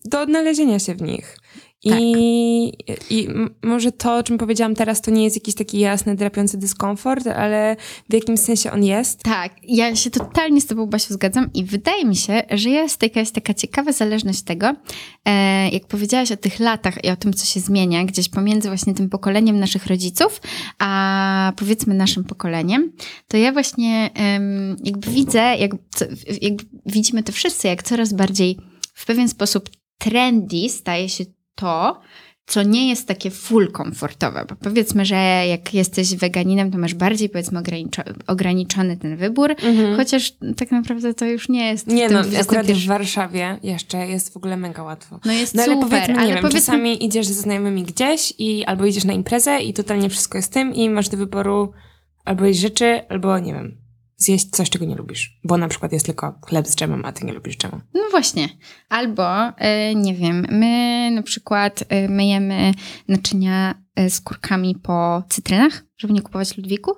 do 0.04 0.20
odnalezienia 0.20 0.78
się 0.78 0.94
w 0.94 1.02
nich. 1.02 1.38
I, 1.84 2.72
tak. 2.86 2.96
I 3.10 3.28
może 3.62 3.92
to, 3.92 4.16
o 4.16 4.22
czym 4.22 4.38
powiedziałam 4.38 4.74
teraz, 4.74 5.00
to 5.00 5.10
nie 5.10 5.24
jest 5.24 5.36
jakiś 5.36 5.54
taki 5.54 5.78
jasny, 5.78 6.16
drapiący 6.16 6.58
dyskomfort, 6.58 7.26
ale 7.26 7.76
w 8.10 8.14
jakimś 8.14 8.40
sensie 8.40 8.72
on 8.72 8.84
jest. 8.84 9.22
Tak, 9.22 9.52
ja 9.62 9.96
się 9.96 10.10
totalnie 10.10 10.60
z 10.60 10.66
tobą, 10.66 10.86
Basiu, 10.86 11.14
zgadzam 11.14 11.50
i 11.54 11.64
wydaje 11.64 12.04
mi 12.04 12.16
się, 12.16 12.42
że 12.50 12.70
jest 12.70 13.02
jakaś 13.02 13.30
taka 13.30 13.54
ciekawa 13.54 13.92
zależność 13.92 14.42
tego, 14.42 14.74
e, 15.24 15.68
jak 15.68 15.86
powiedziałaś 15.86 16.32
o 16.32 16.36
tych 16.36 16.60
latach 16.60 17.04
i 17.04 17.10
o 17.10 17.16
tym, 17.16 17.32
co 17.32 17.46
się 17.46 17.60
zmienia 17.60 18.04
gdzieś 18.04 18.28
pomiędzy 18.28 18.68
właśnie 18.68 18.94
tym 18.94 19.08
pokoleniem 19.08 19.58
naszych 19.58 19.86
rodziców, 19.86 20.40
a 20.78 21.52
powiedzmy 21.56 21.94
naszym 21.94 22.24
pokoleniem, 22.24 22.92
to 23.28 23.36
ja 23.36 23.52
właśnie 23.52 24.10
jakby 24.84 25.10
widzę, 25.10 25.56
jak, 25.56 25.70
jak 26.40 26.52
widzimy 26.86 27.22
to 27.22 27.32
wszyscy, 27.32 27.68
jak 27.68 27.82
coraz 27.82 28.12
bardziej 28.12 28.58
w 28.94 29.06
pewien 29.06 29.28
sposób 29.28 29.70
trendy 29.98 30.68
staje 30.68 31.08
się 31.08 31.24
to, 31.58 32.00
co 32.46 32.62
nie 32.62 32.88
jest 32.88 33.08
takie 33.08 33.30
full 33.30 33.72
komfortowe, 33.72 34.44
bo 34.48 34.56
powiedzmy, 34.56 35.04
że 35.04 35.16
jak 35.48 35.74
jesteś 35.74 36.16
weganinem, 36.16 36.70
to 36.70 36.78
masz 36.78 36.94
bardziej 36.94 37.28
powiedzmy 37.28 37.62
ograniczony 38.26 38.96
ten 38.96 39.16
wybór, 39.16 39.50
mhm. 39.50 39.96
chociaż 39.96 40.32
tak 40.56 40.70
naprawdę 40.70 41.14
to 41.14 41.24
już 41.24 41.48
nie 41.48 41.68
jest. 41.68 41.86
Nie 41.86 42.08
no, 42.08 42.20
akurat 42.40 42.66
w 42.66 42.86
Warszawie 42.86 43.58
jeszcze 43.62 44.06
jest 44.06 44.32
w 44.32 44.36
ogóle 44.36 44.56
mega 44.56 44.82
łatwo. 44.82 45.20
No 45.24 45.32
jest 45.32 45.54
no, 45.54 45.62
ale 45.62 45.74
super, 45.74 45.88
powiedzmy, 45.88 46.14
nie 46.14 46.20
ale 46.20 46.28
wiem, 46.28 46.42
powiedzmy... 46.42 46.60
czasami 46.60 47.04
idziesz 47.04 47.26
ze 47.26 47.34
znajomymi 47.34 47.82
gdzieś 47.82 48.32
i 48.38 48.64
albo 48.64 48.86
idziesz 48.86 49.04
na 49.04 49.12
imprezę 49.12 49.60
i 49.60 49.72
totalnie 49.72 50.08
wszystko 50.10 50.38
jest 50.38 50.52
tym 50.52 50.74
i 50.74 50.90
masz 50.90 51.08
do 51.08 51.16
wyboru 51.16 51.72
albo 52.24 52.44
jeść 52.44 52.60
rzeczy, 52.60 53.00
albo 53.08 53.38
nie 53.38 53.54
wiem, 53.54 53.87
zjeść 54.18 54.50
coś, 54.50 54.70
czego 54.70 54.84
nie 54.84 54.96
lubisz, 54.96 55.38
bo 55.44 55.58
na 55.58 55.68
przykład 55.68 55.92
jest 55.92 56.06
tylko 56.06 56.38
chleb 56.46 56.68
z 56.68 56.76
dżemem, 56.76 57.04
a 57.04 57.12
ty 57.12 57.26
nie 57.26 57.32
lubisz 57.32 57.56
dżemu. 57.56 57.80
No 57.94 58.00
właśnie. 58.10 58.48
Albo, 58.88 59.48
y, 59.48 59.94
nie 59.94 60.14
wiem, 60.14 60.46
my 60.50 61.10
na 61.10 61.22
przykład 61.22 61.82
y, 61.82 62.08
myjemy 62.08 62.72
naczynia 63.08 63.74
y, 64.00 64.10
z 64.10 64.20
kurkami 64.20 64.74
po 64.74 65.22
cytrynach, 65.28 65.84
żeby 65.98 66.12
nie 66.12 66.22
kupować 66.22 66.56
Ludwiku. 66.56 66.92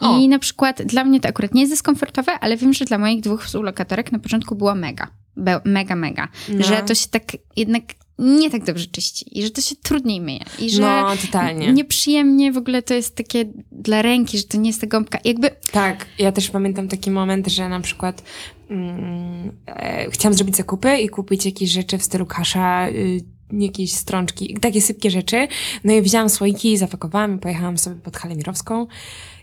O. 0.00 0.18
I 0.18 0.28
na 0.28 0.38
przykład 0.38 0.82
dla 0.82 1.04
mnie 1.04 1.20
to 1.20 1.28
akurat 1.28 1.54
nie 1.54 1.60
jest 1.60 1.72
dyskomfortowe, 1.72 2.32
ale 2.40 2.56
wiem, 2.56 2.72
że 2.74 2.84
dla 2.84 2.98
moich 2.98 3.20
dwóch 3.20 3.44
współlokatorek 3.44 4.12
na 4.12 4.18
początku 4.18 4.54
było 4.54 4.74
mega. 4.74 5.10
Be 5.36 5.60
mega, 5.64 5.96
mega. 5.96 6.28
No. 6.48 6.64
Że 6.64 6.82
to 6.82 6.94
się 6.94 7.08
tak 7.08 7.22
jednak 7.56 7.82
nie 8.22 8.50
tak 8.50 8.64
dobrze 8.64 8.86
czyści 8.86 9.38
i 9.38 9.42
że 9.42 9.50
to 9.50 9.60
się 9.60 9.76
trudniej 9.76 10.20
myje. 10.20 10.44
I 10.58 10.70
że 10.70 10.82
no, 10.82 11.16
totalnie. 11.26 11.72
Nieprzyjemnie 11.72 12.52
w 12.52 12.56
ogóle 12.56 12.82
to 12.82 12.94
jest 12.94 13.16
takie 13.16 13.44
dla 13.72 14.02
ręki, 14.02 14.38
że 14.38 14.44
to 14.44 14.58
nie 14.58 14.70
jest 14.70 14.80
ta 14.80 14.86
gąbka. 14.86 15.18
Jakby... 15.24 15.50
Tak, 15.72 16.06
ja 16.18 16.32
też 16.32 16.50
pamiętam 16.50 16.88
taki 16.88 17.10
moment, 17.10 17.48
że 17.48 17.68
na 17.68 17.80
przykład 17.80 18.22
mm, 18.70 19.52
e, 19.66 20.10
chciałam 20.10 20.34
zrobić 20.34 20.56
zakupy 20.56 20.96
i 20.96 21.08
kupić 21.08 21.44
jakieś 21.44 21.70
rzeczy 21.70 21.98
w 21.98 22.02
stylu 22.02 22.26
kasza, 22.26 22.88
y, 22.88 23.24
jakieś 23.52 23.92
strączki, 23.92 24.56
takie 24.60 24.80
sypkie 24.80 25.10
rzeczy. 25.10 25.48
No 25.84 25.92
i 25.92 26.02
wzięłam 26.02 26.28
słoiki, 26.28 26.76
zapakowałam 26.76 27.36
i 27.36 27.38
pojechałam 27.38 27.78
sobie 27.78 27.96
pod 27.96 28.16
Halę 28.16 28.36
Mirowską. 28.36 28.86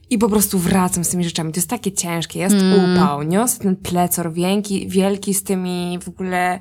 I 0.10 0.18
po 0.18 0.30
prostu 0.30 0.60
wracam 0.60 1.04
z 1.04 1.10
tymi 1.10 1.24
rzeczami. 1.24 1.54
To 1.54 1.58
jest 1.58 1.70
takie 1.70 1.92
ciężkie, 1.92 2.40
jest 2.40 2.56
mm. 2.56 2.94
upał. 2.94 3.24
Niosę 3.24 3.60
ten 3.60 3.76
plecor 3.76 4.34
wielki, 4.34 4.88
wielki 4.88 5.34
z 5.34 5.44
tymi 5.44 6.00
w 6.02 6.08
ogóle 6.08 6.60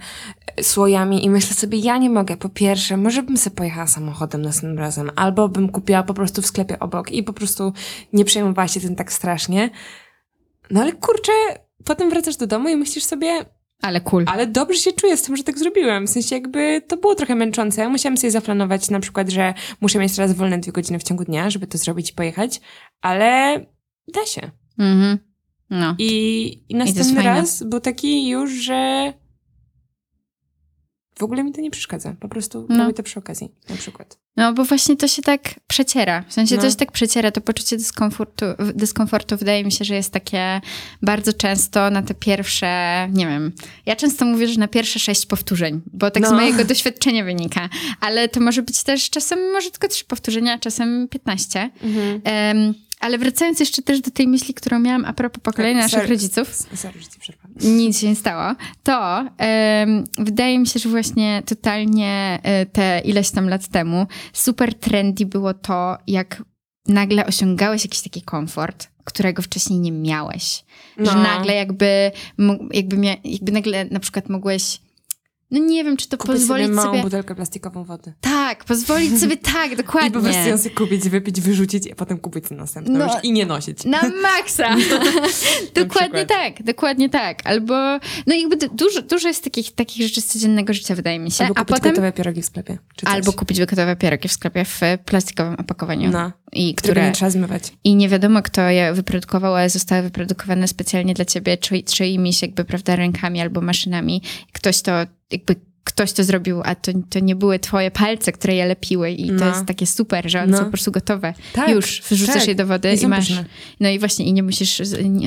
e, 0.57 0.62
słojami 0.62 1.25
i 1.25 1.31
myślę 1.31 1.55
sobie, 1.55 1.78
ja 1.78 1.99
nie 1.99 2.11
mogę. 2.11 2.37
Po 2.37 2.49
pierwsze, 2.49 2.97
może 2.97 3.23
bym 3.23 3.37
sobie 3.37 3.57
pojechała 3.57 3.87
samochodem 3.87 4.43
następnym 4.43 4.78
razem, 4.78 5.11
albo 5.17 5.49
bym 5.49 5.69
kupiła 5.69 6.02
po 6.02 6.14
prostu 6.14 6.43
w 6.43 6.47
sklepie 6.47 6.78
obok 6.78 7.12
i 7.12 7.23
po 7.23 7.33
prostu 7.33 7.73
nie 8.12 8.25
przejmowała 8.25 8.69
się 8.69 8.81
tym 8.81 8.97
tak 8.97 9.12
strasznie. 9.12 9.71
No 10.71 10.81
ale 10.81 10.93
kurczę, 10.93 11.33
potem 11.85 12.11
wracasz 12.11 12.37
do 12.37 12.47
domu 12.47 12.69
i 12.69 12.76
myślisz 12.76 13.05
sobie, 13.05 13.45
ale 13.83 14.01
cool. 14.01 14.25
Ale 14.27 14.47
dobrze 14.47 14.79
się 14.79 14.93
czuję 14.93 15.17
z 15.17 15.23
tym, 15.23 15.37
że 15.37 15.45
tak 15.45 15.59
zrobiłem. 15.59 16.07
W 16.07 16.11
sensie 16.11 16.37
jakby 16.37 16.83
to 16.89 16.97
było 16.97 17.15
trochę 17.15 17.35
męczące. 17.35 17.89
Musiałam 17.89 18.17
sobie 18.17 18.31
zaplanować 18.31 18.91
na 18.91 19.01
przykład, 19.01 19.29
że 19.29 19.55
muszę 19.81 19.99
mieć 19.99 20.17
teraz 20.17 20.33
wolne 20.33 20.59
dwie 20.59 20.73
godziny 20.73 20.99
w 20.99 21.03
ciągu 21.03 21.25
dnia, 21.25 21.51
żeby 21.51 21.67
to 21.67 21.79
zrobić 21.79 22.11
i 22.11 22.15
pojechać, 22.15 22.61
ale 23.01 23.61
da 24.15 24.27
się. 24.27 24.51
Mhm. 24.79 25.19
No. 25.71 25.95
I, 25.99 26.63
i 26.69 26.75
następny 26.75 27.23
I 27.23 27.25
raz 27.25 27.63
był 27.63 27.81
taki 27.81 28.29
już, 28.29 28.51
że 28.53 29.13
w 31.19 31.23
ogóle 31.23 31.45
mi 31.45 31.53
to 31.53 31.61
nie 31.61 31.71
przeszkadza. 31.71 32.15
Po 32.21 32.29
prostu 32.29 32.67
no. 32.69 32.79
robię 32.79 32.95
to 32.95 33.03
przy 33.03 33.19
okazji, 33.19 33.53
na 33.69 33.77
przykład. 33.77 34.19
No, 34.37 34.53
bo 34.53 34.65
właśnie 34.65 34.97
to 34.97 35.09
się 35.09 35.23
tak 35.23 35.55
przeciera. 35.67 36.25
W 36.29 36.33
sensie 36.33 36.57
no. 36.57 36.63
to 36.63 36.71
się 36.71 36.77
tak 36.77 36.93
przeciera, 36.93 37.31
to 37.31 37.41
poczucie 37.41 37.77
dyskomfortu, 37.77 38.45
dyskomfortu 38.75 39.37
wydaje 39.37 39.65
mi 39.65 39.73
się, 39.73 39.85
że 39.85 39.95
jest 39.95 40.13
takie 40.13 40.61
bardzo 41.03 41.33
często 41.33 41.91
na 41.91 42.03
te 42.03 42.15
pierwsze, 42.15 43.09
nie 43.13 43.27
wiem, 43.27 43.53
ja 43.87 43.97
często 43.97 44.25
mówię, 44.25 44.49
że 44.49 44.61
na 44.61 44.69
pierwsze 44.69 44.99
sześć 44.99 45.27
powtórzeń, 45.27 45.81
bo 45.93 46.11
tak 46.11 46.23
no. 46.23 46.29
z 46.29 46.33
mojego 46.33 46.65
doświadczenia 46.65 47.25
wynika, 47.25 47.69
ale 48.01 48.29
to 48.29 48.41
może 48.41 48.63
być 48.63 48.83
też 48.83 49.11
czasem, 49.11 49.53
może 49.53 49.71
tylko 49.71 49.89
trzy 49.89 50.05
powtórzenia, 50.05 50.59
czasem 50.59 51.09
piętnaście. 51.09 51.71
Mhm. 51.83 52.21
Um, 52.57 52.75
ale 53.00 53.19
wracając 53.19 53.61
jeszcze 53.61 53.83
też 53.83 54.00
do 54.00 54.11
tej 54.11 54.28
myśli, 54.28 54.55
którą 54.55 54.78
miałam 54.78 55.05
a 55.05 55.12
propos 55.12 55.43
pokolenia 55.43 55.83
tak, 55.83 55.93
naszych 55.93 56.11
rodziców. 56.11 56.49
Sorry, 56.75 57.00
że 57.00 57.09
ci 57.09 57.33
Nic 57.69 58.00
się 58.00 58.09
nie 58.09 58.17
stało. 58.17 58.55
To 58.83 59.25
um, 59.38 60.05
wydaje 60.19 60.59
mi 60.59 60.67
się, 60.67 60.81
że 60.81 60.88
właśnie 60.88 61.43
totalnie 61.47 62.38
e, 62.43 62.67
te 62.67 63.00
ileś 63.05 63.31
tam 63.31 63.49
lat 63.49 63.69
temu 63.69 64.07
super 64.33 64.75
trendy 64.75 65.26
było 65.26 65.55
to, 65.55 65.97
jak 66.07 66.43
nagle 66.87 67.26
osiągałeś 67.26 67.85
jakiś 67.85 68.00
taki 68.00 68.23
komfort, 68.23 68.88
którego 69.05 69.43
wcześniej 69.43 69.78
nie 69.78 69.93
miałeś. 69.93 70.64
No. 70.97 71.11
Że 71.11 71.19
nagle 71.19 71.55
jakby, 71.55 72.11
jakby, 72.73 72.97
jakby 73.25 73.52
nagle 73.52 73.85
na 73.85 74.00
przykład 74.00 74.28
mogłeś 74.28 74.81
no 75.50 75.59
nie 75.59 75.85
wiem, 75.85 75.97
czy 75.97 76.09
to 76.09 76.19
kupić 76.19 76.35
pozwolić 76.35 76.67
sobie... 76.67 76.76
małą 76.76 76.90
sobie... 76.90 77.02
butelkę 77.02 77.35
plastikową 77.35 77.85
wody. 77.85 78.12
Tak, 78.21 78.64
pozwolić 78.64 79.21
sobie 79.21 79.37
tak, 79.55 79.76
dokładnie. 79.76 80.09
I 80.09 80.12
po 80.12 80.21
prostu 80.21 80.49
ją 80.49 80.59
sobie 80.59 80.75
kupić, 80.75 81.09
wypić, 81.09 81.40
wyrzucić, 81.40 81.93
a 81.93 81.95
potem 81.95 82.19
kupić 82.19 82.45
następną 82.50 82.99
no, 82.99 83.21
i 83.23 83.33
nie 83.33 83.47
nosić. 83.47 83.85
Na 83.85 84.02
maksa. 84.23 84.76
dokładnie 85.83 86.26
tak, 86.26 86.62
dokładnie 86.62 87.09
tak. 87.09 87.38
Albo, 87.45 87.75
no 88.26 88.35
jakby 88.35 88.57
dużo, 88.57 89.02
dużo 89.02 89.28
jest 89.28 89.45
takich, 89.45 89.73
takich 89.75 90.02
rzeczy 90.02 90.21
z 90.21 90.26
codziennego 90.26 90.73
życia, 90.73 90.95
wydaje 90.95 91.19
mi 91.19 91.31
się. 91.31 91.45
Albo 91.45 91.55
kupić 91.55 91.73
a 91.73 91.76
potem... 91.76 91.93
gotowe 91.93 92.12
pierogi 92.12 92.43
w 92.43 92.47
sklepie. 92.47 92.78
Albo 93.05 93.33
kupić 93.33 93.59
gotowe 93.59 93.97
pierogi 93.97 94.28
w 94.28 94.33
sklepie 94.33 94.64
w 94.64 94.81
plastikowym 95.05 95.55
opakowaniu. 95.55 96.11
No. 96.11 96.33
I 96.52 96.75
które 96.75 97.07
nie 97.07 97.12
trzeba 97.12 97.31
zmywać. 97.31 97.62
I 97.85 97.95
nie 97.95 98.09
wiadomo, 98.09 98.43
kto 98.43 98.69
je 98.69 98.93
wyprodukował, 98.93 99.55
ale 99.55 99.71
zostały 99.71 100.02
wyprodukowane 100.02 100.69
specjalnie 100.69 101.14
dla 101.14 101.25
ciebie, 101.25 101.57
czy, 101.57 101.83
czyimiś 101.83 102.43
jakby, 102.43 102.64
prawda, 102.64 102.97
rękami 102.97 103.40
albo 103.40 103.61
maszynami. 103.61 104.23
Ktoś 104.52 104.83
to 104.83 104.93
jakby 105.31 105.57
ktoś 105.85 106.13
to 106.13 106.25
zrobił, 106.25 106.61
a 106.65 106.75
to, 106.75 106.93
to 107.11 107.19
nie 107.19 107.37
były 107.37 107.59
twoje 107.59 107.91
palce, 107.91 108.33
które 108.33 108.55
je 108.55 108.67
lepiły 108.67 109.11
i 109.11 109.31
no. 109.31 109.39
to 109.39 109.49
jest 109.49 109.67
takie 109.67 109.87
super, 109.87 110.31
że 110.31 110.43
one 110.43 110.53
no. 110.53 110.59
są 110.59 110.65
po 110.65 110.71
prostu 110.71 110.93
gotowe. 110.93 111.35
Tak, 111.53 111.71
Już 111.71 112.03
wrzucasz 112.11 112.35
tak. 112.35 112.49
je 112.49 112.55
do 112.55 112.67
wody 112.67 112.95
i, 112.95 113.03
i 113.03 113.07
masz. 113.07 113.33
No 113.81 113.89
i 113.89 113.99
właśnie 113.99 114.25
i 114.25 114.33
nie 114.33 114.43
musisz 114.43 114.83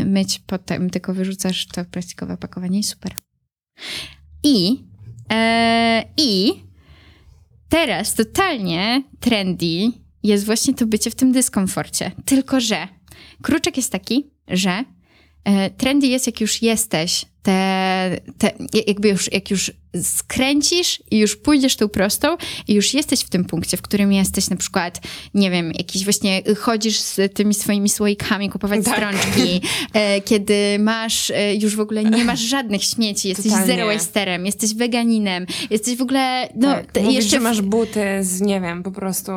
myć 0.05 0.41
potem, 0.45 0.89
tylko 0.89 1.13
wyrzucasz 1.13 1.65
to 1.65 1.85
plastikowe 1.85 2.33
opakowanie 2.33 2.79
i 2.79 2.83
super. 2.83 3.11
I 4.43 4.83
e, 5.31 6.03
i 6.17 6.53
teraz 7.69 8.15
totalnie 8.15 9.03
trendy 9.19 9.91
jest 10.23 10.45
właśnie 10.45 10.73
to 10.73 10.85
bycie 10.85 11.11
w 11.11 11.15
tym 11.15 11.31
dyskomforcie. 11.31 12.11
Tylko, 12.25 12.59
że 12.59 12.87
kruczek 13.41 13.77
jest 13.77 13.91
taki, 13.91 14.31
że 14.47 14.83
e, 15.43 15.69
trendy 15.69 16.07
jest 16.07 16.27
jak 16.27 16.41
już 16.41 16.61
jesteś, 16.61 17.25
te, 17.43 18.17
te, 18.37 18.51
jakby 18.87 19.09
już, 19.09 19.31
jak 19.31 19.51
już 19.51 19.71
skręcisz 20.03 21.03
i 21.11 21.17
już 21.17 21.35
pójdziesz 21.35 21.75
tą 21.75 21.89
prostą 21.89 22.37
i 22.67 22.73
już 22.73 22.93
jesteś 22.93 23.19
w 23.19 23.29
tym 23.29 23.45
punkcie, 23.45 23.77
w 23.77 23.81
którym 23.81 24.13
jesteś 24.13 24.49
na 24.49 24.55
przykład, 24.55 25.01
nie 25.33 25.51
wiem, 25.51 25.71
jakiś 25.71 26.03
właśnie 26.03 26.41
chodzisz 26.59 26.99
z 26.99 27.33
tymi 27.33 27.53
swoimi 27.53 27.89
słoikami 27.89 28.49
kupować 28.49 28.85
tak. 28.85 28.93
strączki, 28.93 29.61
e, 29.93 30.21
kiedy 30.21 30.79
masz, 30.79 31.31
e, 31.31 31.55
już 31.55 31.75
w 31.75 31.79
ogóle 31.79 32.03
nie 32.03 32.25
masz 32.25 32.39
żadnych 32.39 32.83
śmieci, 32.83 33.29
jesteś 33.29 33.51
Totalnie. 33.51 33.73
zero 33.73 33.85
wasterem, 33.85 34.45
jesteś 34.45 34.73
weganinem, 34.73 35.45
jesteś 35.69 35.97
w 35.97 36.01
ogóle, 36.01 36.49
no... 36.55 36.67
Tak. 36.73 37.03
Mówisz, 37.03 37.15
jeszcze 37.15 37.37
że 37.37 37.39
masz 37.39 37.61
buty 37.61 38.05
z, 38.21 38.41
nie 38.41 38.61
wiem, 38.61 38.83
po 38.83 38.91
prostu 38.91 39.31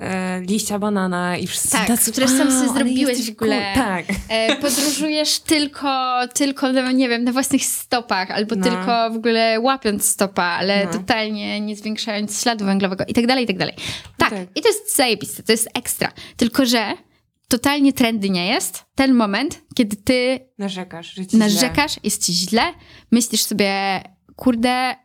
e, 0.00 0.40
liścia 0.40 0.78
banana 0.78 1.36
i 1.36 1.46
wszyscy 1.46 1.70
Tak, 1.70 1.86
tacy, 1.86 2.12
które 2.12 2.28
sam 2.28 2.52
sobie 2.52 2.72
zrobiłeś 2.72 3.30
w 3.30 3.32
ogóle. 3.32 3.72
Cool. 3.74 3.84
Tak. 3.84 4.04
E, 4.28 4.56
podróżujesz 4.56 5.40
tylko, 5.40 6.18
tylko, 6.34 6.72
no, 6.72 6.92
nie 6.92 7.08
wiem, 7.08 7.24
na 7.28 7.32
własnych 7.32 7.64
stopach, 7.64 8.30
albo 8.30 8.54
no. 8.54 8.62
tylko 8.62 9.10
w 9.10 9.16
ogóle 9.16 9.60
łapiąc 9.60 10.08
stopa, 10.08 10.42
ale 10.42 10.84
no. 10.84 10.92
totalnie 10.92 11.60
nie 11.60 11.76
zwiększając 11.76 12.42
śladu 12.42 12.64
węglowego 12.64 13.04
i 13.08 13.14
tak 13.14 13.26
dalej, 13.26 13.44
i 13.44 13.46
tak 13.46 13.58
dalej. 13.58 13.74
Tak, 14.16 14.30
tak, 14.30 14.48
i 14.54 14.62
to 14.62 14.68
jest 14.68 14.96
zajebiste, 14.96 15.42
to 15.42 15.52
jest 15.52 15.68
ekstra. 15.74 16.12
Tylko, 16.36 16.66
że 16.66 16.92
totalnie 17.48 17.92
trendy 17.92 18.30
nie 18.30 18.46
jest 18.46 18.84
ten 18.94 19.14
moment, 19.14 19.62
kiedy 19.74 19.96
ty 19.96 20.40
narzekasz, 20.58 21.14
że 21.14 21.26
ci 21.26 21.36
narzekasz, 21.36 21.92
źle. 21.92 22.00
jest 22.04 22.26
ci 22.26 22.32
źle, 22.32 22.62
myślisz 23.10 23.42
sobie, 23.42 24.02
kurde, 24.36 24.96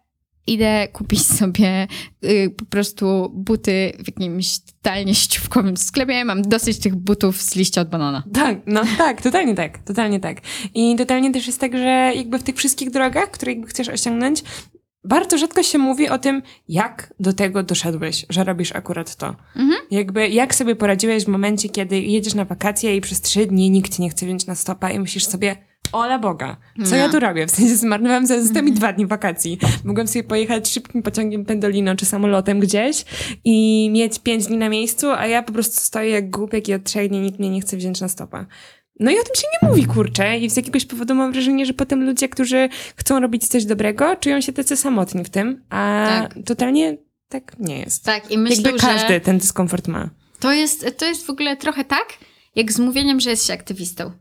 idę 0.47 0.87
kupić 0.87 1.25
sobie 1.25 1.87
y, 2.25 2.49
po 2.57 2.65
prostu 2.65 3.31
buty 3.33 3.93
w 3.99 4.07
jakimś 4.07 4.59
totalnie 4.59 5.15
ściówkowym 5.15 5.77
sklepie. 5.77 6.25
Mam 6.25 6.41
dosyć 6.41 6.79
tych 6.79 6.95
butów 6.95 7.41
z 7.41 7.55
liścia 7.55 7.81
od 7.81 7.89
banana. 7.89 8.23
Tak, 8.33 8.57
no 8.67 8.81
tak, 8.97 9.21
totalnie 9.21 9.55
tak, 9.55 9.77
totalnie 9.77 10.19
tak. 10.19 10.41
I 10.73 10.95
totalnie 10.95 11.31
też 11.31 11.47
jest 11.47 11.59
tak, 11.59 11.77
że 11.77 12.11
jakby 12.15 12.39
w 12.39 12.43
tych 12.43 12.55
wszystkich 12.55 12.91
drogach, 12.91 13.31
które 13.31 13.51
jakby 13.51 13.67
chcesz 13.67 13.89
osiągnąć, 13.89 14.43
bardzo 15.03 15.37
rzadko 15.37 15.63
się 15.63 15.77
mówi 15.77 16.09
o 16.09 16.17
tym, 16.17 16.41
jak 16.67 17.13
do 17.19 17.33
tego 17.33 17.63
doszedłeś, 17.63 18.25
że 18.29 18.43
robisz 18.43 18.75
akurat 18.75 19.15
to. 19.15 19.35
Mhm. 19.55 19.81
Jakby, 19.91 20.27
jak 20.27 20.55
sobie 20.55 20.75
poradziłeś 20.75 21.25
w 21.25 21.27
momencie, 21.27 21.69
kiedy 21.69 22.01
jedziesz 22.01 22.33
na 22.33 22.45
wakacje 22.45 22.95
i 22.95 23.01
przez 23.01 23.21
trzy 23.21 23.45
dni 23.45 23.71
nikt 23.71 23.99
nie 23.99 24.09
chce 24.09 24.25
wziąć 24.25 24.45
na 24.45 24.55
stopa 24.55 24.91
i 24.91 24.99
myślisz 24.99 25.25
sobie, 25.25 25.55
ola 25.93 26.19
Boga, 26.19 26.57
co 26.85 26.91
no. 26.91 26.97
ja 26.97 27.09
tu 27.09 27.19
robię? 27.19 27.47
W 27.47 27.51
sensie 27.51 27.75
zmarnowałem 27.75 28.25
za 28.25 28.35
system 28.35 28.57
mhm. 28.57 28.75
dwa 28.75 28.93
dni 28.93 29.05
wakacji. 29.05 29.59
Mogłem 29.83 30.07
sobie 30.07 30.23
pojechać 30.23 30.69
szybkim 30.69 31.03
pociągiem 31.03 31.45
pendolino 31.45 31.95
czy 31.95 32.05
samolotem 32.05 32.59
gdzieś 32.59 33.05
i 33.43 33.89
mieć 33.91 34.19
pięć 34.19 34.45
dni 34.45 34.57
na 34.57 34.69
miejscu, 34.69 35.11
a 35.11 35.27
ja 35.27 35.43
po 35.43 35.53
prostu 35.53 35.81
stoję 35.81 36.09
jak 36.09 36.29
głupiek 36.29 36.67
i 36.69 36.73
od 36.73 36.83
trzech 36.83 37.09
dni 37.09 37.19
nikt 37.19 37.39
mnie 37.39 37.49
nie 37.49 37.61
chce 37.61 37.77
wziąć 37.77 38.01
na 38.01 38.07
stopa. 38.07 38.45
No 38.99 39.11
i 39.11 39.19
o 39.19 39.23
tym 39.23 39.35
się 39.35 39.47
nie 39.53 39.69
mówi, 39.69 39.85
kurczę. 39.85 40.37
I 40.37 40.49
z 40.49 40.57
jakiegoś 40.57 40.85
powodu 40.85 41.15
mam 41.15 41.31
wrażenie, 41.31 41.65
że 41.65 41.73
potem 41.73 42.03
ludzie, 42.05 42.29
którzy 42.29 42.69
chcą 42.95 43.19
robić 43.19 43.47
coś 43.47 43.65
dobrego, 43.65 44.15
czują 44.15 44.41
się 44.41 44.53
tacy 44.53 44.77
samotni 44.77 45.23
w 45.23 45.29
tym, 45.29 45.63
a 45.69 46.05
tak. 46.09 46.35
totalnie 46.45 46.97
tak 47.29 47.59
nie 47.59 47.79
jest. 47.79 48.05
Tak, 48.05 48.31
i 48.31 48.37
myślę, 48.37 48.63
Jakby 48.63 48.79
każdy 48.79 49.19
ten 49.19 49.37
dyskomfort 49.37 49.87
ma. 49.87 50.09
To 50.39 50.53
jest, 50.53 50.97
to 50.97 51.05
jest 51.05 51.25
w 51.25 51.29
ogóle 51.29 51.57
trochę 51.57 51.85
tak, 51.85 52.07
jak 52.55 52.71
z 52.71 52.79
mówieniem, 52.79 53.19
że 53.19 53.29
jesteś 53.29 53.51
aktywistą. 53.51 54.11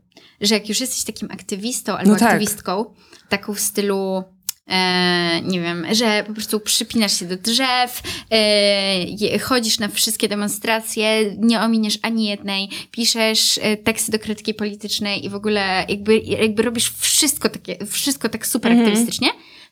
Że 0.43 0.53
jak 0.53 0.69
już 0.69 0.79
jesteś 0.79 1.03
takim 1.03 1.31
aktywistą 1.31 1.97
albo 1.97 2.11
no 2.11 2.19
tak. 2.19 2.29
aktywistką, 2.29 2.85
taką 3.29 3.53
w 3.53 3.59
stylu 3.59 4.23
E, 4.67 5.41
nie 5.41 5.61
wiem, 5.61 5.85
że 5.91 6.23
po 6.27 6.33
prostu 6.33 6.59
przypinasz 6.59 7.19
się 7.19 7.25
do 7.25 7.37
drzew, 7.37 8.01
e, 8.31 9.39
chodzisz 9.39 9.79
na 9.79 9.87
wszystkie 9.87 10.27
demonstracje, 10.27 11.35
nie 11.37 11.61
ominiesz 11.61 11.99
ani 12.01 12.25
jednej, 12.25 12.69
piszesz 12.91 13.59
e, 13.61 13.77
teksty 13.77 14.11
do 14.11 14.19
krytyki 14.19 14.53
politycznej 14.53 15.25
i 15.25 15.29
w 15.29 15.35
ogóle 15.35 15.85
jakby, 15.89 16.17
jakby 16.17 16.63
robisz 16.63 16.93
wszystko 16.97 17.49
takie, 17.49 17.85
wszystko 17.85 18.29
tak 18.29 18.47
super 18.47 18.71
mhm. 18.71 18.89
aktywistycznie, 18.89 19.29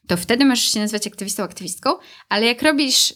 to 0.07 0.17
wtedy 0.17 0.45
możesz 0.45 0.71
się 0.71 0.79
nazywać 0.79 1.07
aktywistą, 1.07 1.43
aktywistką, 1.43 1.89
ale 2.29 2.45
jak 2.45 2.61
robisz 2.61 3.13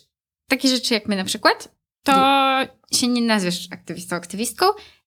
takie 0.49 0.69
rzeczy 0.69 0.93
jak 0.93 1.07
my 1.07 1.15
na 1.15 1.23
przykład, 1.23 1.75
to 2.03 2.13
się 2.91 3.07
nie 3.07 3.21
nazwiesz 3.21 3.67
aktywistą, 3.71 4.15
aktywistką 4.15 4.65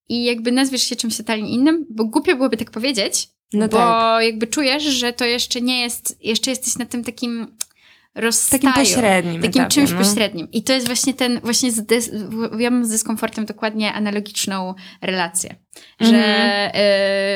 i 0.09 0.25
jakby 0.25 0.53
nazwiesz 0.53 0.83
się 0.83 0.97
czymś 0.97 1.17
totalnie 1.17 1.51
innym, 1.51 1.87
bo 1.91 2.05
głupio 2.05 2.37
byłoby 2.37 2.57
tak 2.57 2.71
powiedzieć, 2.71 3.29
no 3.53 3.69
bo 3.69 3.77
tak. 3.77 4.25
jakby 4.25 4.47
czujesz, 4.47 4.83
że 4.83 5.13
to 5.13 5.25
jeszcze 5.25 5.61
nie 5.61 5.81
jest, 5.81 6.25
jeszcze 6.25 6.51
jesteś 6.51 6.77
na 6.77 6.87
tym 6.87 7.05
takim 7.05 7.57
rozstaju. 8.15 8.63
Takim 8.63 8.85
pośrednim. 8.85 9.43
Takim 9.43 9.63
etapie, 9.63 9.75
czymś 9.75 9.91
no. 9.91 9.99
pośrednim. 9.99 10.49
I 10.53 10.63
to 10.63 10.73
jest 10.73 10.87
właśnie 10.87 11.15
ten, 11.15 11.41
właśnie 11.41 11.73
z 11.73 11.87
dys, 11.87 12.11
ja 12.59 12.71
mam 12.71 12.85
z 12.85 12.89
dyskomfortem 12.89 13.47
dokładnie 13.47 13.93
analogiczną 13.93 14.75
relację. 15.03 15.57
Że, 16.01 16.17
mm. 16.17 16.71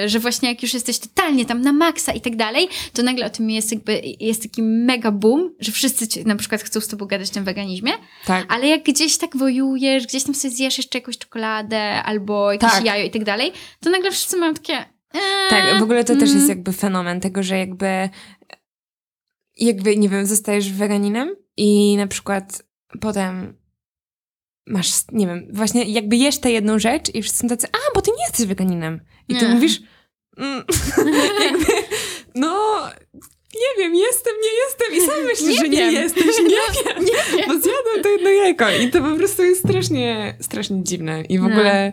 y, 0.05 0.09
że 0.09 0.19
właśnie 0.19 0.49
jak 0.49 0.63
już 0.63 0.75
jesteś 0.75 0.99
totalnie 0.99 1.47
tam 1.47 1.61
na 1.61 1.73
maksa 1.73 2.13
i 2.13 2.21
tak 2.21 2.37
dalej, 2.37 2.69
to 2.93 3.03
nagle 3.03 3.27
o 3.27 3.31
tym 3.31 3.51
jest 3.51 3.73
jakby, 3.73 4.03
jest 4.21 4.43
taki 4.43 4.63
mega 4.63 5.11
boom, 5.11 5.55
że 5.61 5.73
wszyscy 5.73 6.09
ci, 6.09 6.27
na 6.27 6.37
przykład 6.37 6.63
chcą 6.63 6.81
z 6.81 6.89
tobą 6.89 7.07
gadać 7.07 7.31
o 7.31 7.35
tym 7.35 7.45
weganizmie, 7.45 7.93
tak. 8.27 8.47
ale 8.49 8.67
jak 8.67 8.83
gdzieś 8.83 9.19
tak 9.19 9.37
wojujesz, 9.37 10.07
gdzieś 10.07 10.25
tam 10.25 10.35
sobie 10.35 10.55
zjesz 10.55 10.79
jeszcze 10.79 10.99
jakąś 10.99 11.19
czekoladę 11.19 12.03
albo 12.03 12.53
jakieś 12.53 12.73
tak. 12.73 12.85
jajo 12.85 13.05
i 13.05 13.11
tak 13.11 13.25
dalej, 13.25 13.53
to 13.81 13.91
nagle 13.91 14.11
wszyscy 14.11 14.37
mają 14.37 14.55
takie 14.55 14.85
tak, 15.51 15.79
w 15.79 15.83
ogóle 15.83 16.05
to 16.05 16.15
też 16.15 16.23
jest 16.23 16.35
mm. 16.35 16.49
jakby 16.49 16.73
fenomen 16.73 17.21
tego, 17.21 17.43
że 17.43 17.59
jakby 17.59 18.09
jakby, 19.67 19.97
nie 19.97 20.09
wiem, 20.09 20.27
zostajesz 20.27 20.73
weganinem 20.73 21.37
i 21.57 21.97
na 21.97 22.07
przykład 22.07 22.63
potem 23.01 23.55
masz, 24.67 24.89
nie 25.13 25.27
wiem, 25.27 25.49
właśnie 25.53 25.85
jakby 25.85 26.17
jesz 26.17 26.39
tę 26.39 26.51
jedną 26.51 26.79
rzecz 26.79 27.15
i 27.15 27.23
wszyscy 27.23 27.41
są 27.41 27.49
tacy, 27.49 27.67
a, 27.73 27.95
bo 27.95 28.03
ty 28.03 28.11
nie 28.11 28.25
jesteś 28.25 28.47
weganinem. 28.47 29.01
I 29.29 29.37
ty 29.37 29.49
nie. 29.49 29.55
mówisz, 29.55 29.81
mm, 30.37 30.65
jakby, 31.45 31.73
no, 32.35 32.83
nie 33.55 33.85
wiem, 33.85 33.95
jestem, 33.95 34.33
nie 34.43 34.53
jestem 34.65 34.95
i 34.95 35.01
sam 35.07 35.25
myślisz, 35.25 35.61
że 35.61 35.69
nie 35.69 35.93
jesteś, 35.93 36.25
nie 36.25 36.85
wiem, 36.85 37.05
nie 37.05 37.37
wiem, 37.37 37.47
bo 37.49 37.61
zjadłem 37.61 38.03
to 38.03 38.09
jedno 38.09 38.31
jajko 38.31 38.71
i 38.71 38.91
to 38.91 39.03
po 39.03 39.17
prostu 39.17 39.43
jest 39.43 39.61
strasznie, 39.61 40.37
strasznie 40.41 40.85
dziwne 40.85 41.23
i 41.23 41.39
w 41.39 41.43
no. 41.43 41.47
ogóle, 41.49 41.93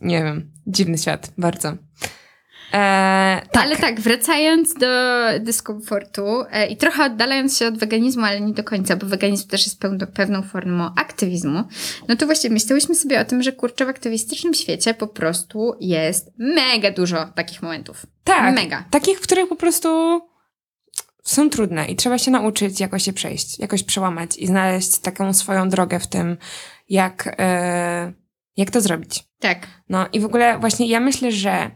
nie 0.00 0.22
wiem, 0.22 0.52
dziwny 0.66 0.98
świat, 0.98 1.32
bardzo. 1.38 1.76
E, 2.72 3.42
tak. 3.52 3.62
Ale 3.62 3.76
tak, 3.76 4.00
wracając 4.00 4.74
do 4.74 4.86
dyskomfortu 5.40 6.44
e, 6.50 6.66
i 6.66 6.76
trochę 6.76 7.04
oddalając 7.04 7.58
się 7.58 7.66
od 7.66 7.78
weganizmu, 7.78 8.24
ale 8.24 8.40
nie 8.40 8.52
do 8.52 8.64
końca, 8.64 8.96
bo 8.96 9.06
weganizm 9.06 9.48
też 9.48 9.66
jest 9.66 9.80
pełno, 9.80 10.06
pewną 10.06 10.42
formą 10.42 10.90
aktywizmu, 10.96 11.64
no 12.08 12.16
to 12.16 12.26
właśnie 12.26 12.50
myślałyśmy 12.50 12.94
sobie 12.94 13.20
o 13.20 13.24
tym, 13.24 13.42
że 13.42 13.52
kurczę 13.52 13.86
w 13.86 13.88
aktywistycznym 13.88 14.54
świecie 14.54 14.94
po 14.94 15.06
prostu 15.06 15.76
jest 15.80 16.30
mega 16.38 16.90
dużo 16.90 17.26
takich 17.34 17.62
momentów. 17.62 18.06
Tak. 18.24 18.54
Mega. 18.54 18.84
Takich, 18.90 19.18
w 19.18 19.22
których 19.22 19.48
po 19.48 19.56
prostu 19.56 20.20
są 21.22 21.50
trudne 21.50 21.86
i 21.86 21.96
trzeba 21.96 22.18
się 22.18 22.30
nauczyć 22.30 22.80
jakoś 22.80 23.06
je 23.06 23.12
przejść, 23.12 23.58
jakoś 23.58 23.82
przełamać 23.82 24.36
i 24.36 24.46
znaleźć 24.46 24.98
taką 24.98 25.32
swoją 25.32 25.68
drogę 25.68 26.00
w 26.00 26.06
tym, 26.06 26.36
jak, 26.88 27.34
e, 27.38 28.12
jak 28.56 28.70
to 28.70 28.80
zrobić. 28.80 29.24
Tak. 29.40 29.66
No 29.88 30.06
i 30.12 30.20
w 30.20 30.24
ogóle 30.24 30.58
właśnie 30.58 30.86
ja 30.86 31.00
myślę, 31.00 31.32
że 31.32 31.70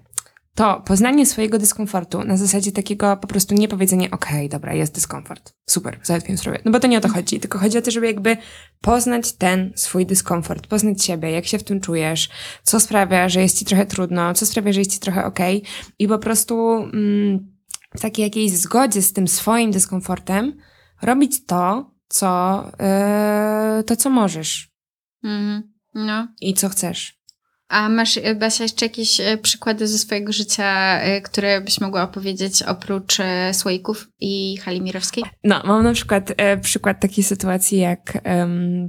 to 0.54 0.82
poznanie 0.86 1.26
swojego 1.26 1.58
dyskomfortu 1.58 2.24
na 2.24 2.36
zasadzie 2.36 2.72
takiego 2.72 3.16
po 3.16 3.26
prostu 3.26 3.54
nie 3.54 3.68
powiedzenie, 3.68 4.10
okej, 4.10 4.36
okay, 4.36 4.48
dobra, 4.48 4.74
jest 4.74 4.94
dyskomfort, 4.94 5.52
super, 5.68 6.00
załatwiam 6.02 6.38
sprawę. 6.38 6.58
No 6.64 6.72
bo 6.72 6.80
to 6.80 6.86
nie 6.86 6.98
o 6.98 7.00
to 7.00 7.08
chodzi, 7.08 7.40
tylko 7.40 7.58
chodzi 7.58 7.78
o 7.78 7.82
to, 7.82 7.90
żeby 7.90 8.06
jakby 8.06 8.36
poznać 8.80 9.32
ten 9.32 9.72
swój 9.76 10.06
dyskomfort, 10.06 10.66
poznać 10.66 11.04
siebie, 11.04 11.30
jak 11.30 11.46
się 11.46 11.58
w 11.58 11.64
tym 11.64 11.80
czujesz, 11.80 12.28
co 12.62 12.80
sprawia, 12.80 13.28
że 13.28 13.40
jest 13.40 13.58
ci 13.58 13.64
trochę 13.64 13.86
trudno, 13.86 14.34
co 14.34 14.46
sprawia, 14.46 14.72
że 14.72 14.80
jest 14.80 14.92
ci 14.92 15.00
trochę 15.00 15.24
okej 15.24 15.56
okay, 15.58 15.70
i 15.98 16.08
po 16.08 16.18
prostu 16.18 16.72
mm, 16.76 17.60
w 17.96 18.00
takiej 18.00 18.22
jakiejś 18.22 18.52
zgodzie 18.52 19.02
z 19.02 19.12
tym 19.12 19.28
swoim 19.28 19.70
dyskomfortem 19.70 20.56
robić 21.02 21.46
to, 21.46 21.94
co, 22.08 22.64
yy, 23.76 23.84
to, 23.84 23.96
co 23.96 24.10
możesz. 24.10 24.70
Mm, 25.24 25.72
no. 25.94 26.28
I 26.40 26.54
co 26.54 26.68
chcesz. 26.68 27.19
A 27.70 27.88
masz, 27.88 28.18
Basia, 28.36 28.64
jeszcze 28.64 28.86
jakieś 28.86 29.20
y, 29.20 29.38
przykłady 29.42 29.88
ze 29.88 29.98
swojego 29.98 30.32
życia, 30.32 31.00
y, 31.06 31.22
które 31.22 31.60
byś 31.60 31.80
mogła 31.80 32.02
opowiedzieć 32.02 32.62
oprócz 32.62 33.18
słoików 33.52 34.08
i 34.20 34.56
hali 34.56 34.82
mirowskiej? 34.82 35.24
No, 35.44 35.62
mam 35.64 35.84
na 35.84 35.92
przykład 35.92 36.32
e, 36.36 36.56
przykład 36.58 37.00
takiej 37.00 37.24
sytuacji, 37.24 37.78
jak 37.78 38.18
um, 38.24 38.88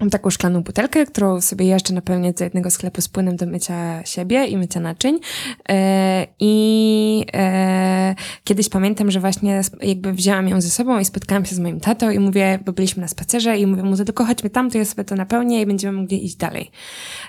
Mam 0.00 0.10
taką 0.10 0.30
szklaną 0.30 0.62
butelkę, 0.62 1.06
którą 1.06 1.40
sobie 1.40 1.66
jeszcze 1.66 1.94
napełnię 1.94 2.32
do 2.32 2.44
jednego 2.44 2.70
sklepu 2.70 3.00
z 3.00 3.08
płynem 3.08 3.36
do 3.36 3.46
mycia 3.46 4.04
siebie 4.04 4.44
i 4.44 4.56
mycia 4.56 4.80
naczyń. 4.80 5.20
E, 5.68 6.26
I 6.40 7.26
e, 7.34 8.14
kiedyś 8.44 8.68
pamiętam, 8.68 9.10
że 9.10 9.20
właśnie 9.20 9.60
jakby 9.82 10.12
wzięłam 10.12 10.48
ją 10.48 10.60
ze 10.60 10.70
sobą 10.70 10.98
i 10.98 11.04
spotkałam 11.04 11.44
się 11.44 11.54
z 11.54 11.58
moim 11.58 11.80
tatą 11.80 12.10
i 12.10 12.18
mówię, 12.18 12.58
bo 12.64 12.72
byliśmy 12.72 13.00
na 13.00 13.08
spacerze 13.08 13.58
i 13.58 13.66
mówię 13.66 13.82
mu, 13.82 13.96
to 13.96 14.04
tylko 14.04 14.24
chodźmy 14.24 14.50
tam, 14.50 14.70
to 14.70 14.78
ja 14.78 14.84
sobie 14.84 15.04
to 15.04 15.14
napełnię 15.14 15.60
i 15.60 15.66
będziemy 15.66 15.98
mogli 15.98 16.24
iść 16.24 16.36
dalej. 16.36 16.70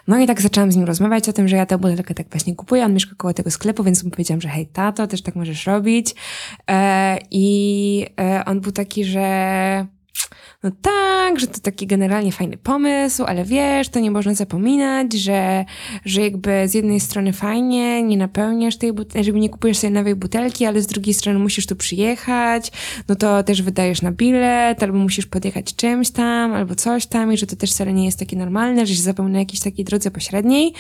No 0.08 0.20
i 0.20 0.28
tak 0.28 0.42
zaczęłam 0.42 0.72
z 0.72 0.76
nim 0.76 0.86
rozmawiać 0.86 1.30
o 1.30 1.34
tym, 1.34 1.48
że 1.48 1.56
ja 1.56 1.66
tę 1.66 1.78
butelkę 1.78 2.14
tak 2.14 2.30
właśnie 2.30 2.56
kupuję, 2.56 2.86
on 2.86 2.94
mieszka 2.94 3.16
koło 3.18 3.34
tego 3.34 3.52
sklepu, 3.52 3.84
więc 3.84 4.04
mu 4.04 4.10
powiedziałam, 4.10 4.42
że 4.42 4.50
hej 4.50 4.68
tato, 4.68 5.08
też 5.08 5.22
tak 5.22 5.36
możesz 5.36 5.66
robić. 5.66 6.16
E, 6.70 7.18
I 7.32 8.06
on 8.46 8.62
był 8.62 8.72
taki, 8.72 9.06
że 9.06 10.01
no 10.64 10.72
tak, 10.82 11.40
że 11.40 11.48
to 11.48 11.60
taki 11.60 11.88
generalnie 11.88 12.32
fajny 12.32 12.58
pomysł, 12.58 13.24
ale 13.24 13.46
wiesz, 13.46 13.90
to 13.90 14.00
nie 14.00 14.12
można 14.12 14.34
zapominać, 14.34 15.14
że, 15.14 15.66
że 16.06 16.22
jakby 16.22 16.68
z 16.68 16.74
jednej 16.74 17.00
strony 17.00 17.34
fajnie, 17.34 18.04
nie 18.04 18.18
napełniasz 18.18 18.78
tej 18.78 18.94
butelki, 18.94 19.26
żeby 19.26 19.40
nie 19.40 19.50
kupujesz 19.50 19.78
sobie 19.78 19.94
nowej 19.94 20.16
butelki, 20.16 20.66
ale 20.66 20.82
z 20.82 20.88
drugiej 20.88 21.14
strony 21.14 21.40
musisz 21.40 21.66
tu 21.66 21.76
przyjechać, 21.76 22.72
no 23.08 23.16
to 23.16 23.44
też 23.44 23.62
wydajesz 23.62 24.02
na 24.02 24.12
bilet, 24.12 24.84
albo 24.84 24.98
musisz 24.98 25.26
podjechać 25.26 25.76
czymś 25.76 26.12
tam, 26.12 26.54
albo 26.54 26.76
coś 26.76 27.06
tam 27.06 27.34
i 27.34 27.38
że 27.38 27.48
to 27.48 27.56
też 27.56 27.72
wcale 27.72 27.94
nie 27.94 28.06
jest 28.06 28.20
takie 28.20 28.38
normalne, 28.38 28.86
że 28.86 28.96
się 28.96 29.02
zapełnia 29.02 29.34
na 29.34 29.40
jakiejś 29.40 29.60
takiej 29.60 29.86
drodze 29.86 30.12
pośredniej. 30.12 30.74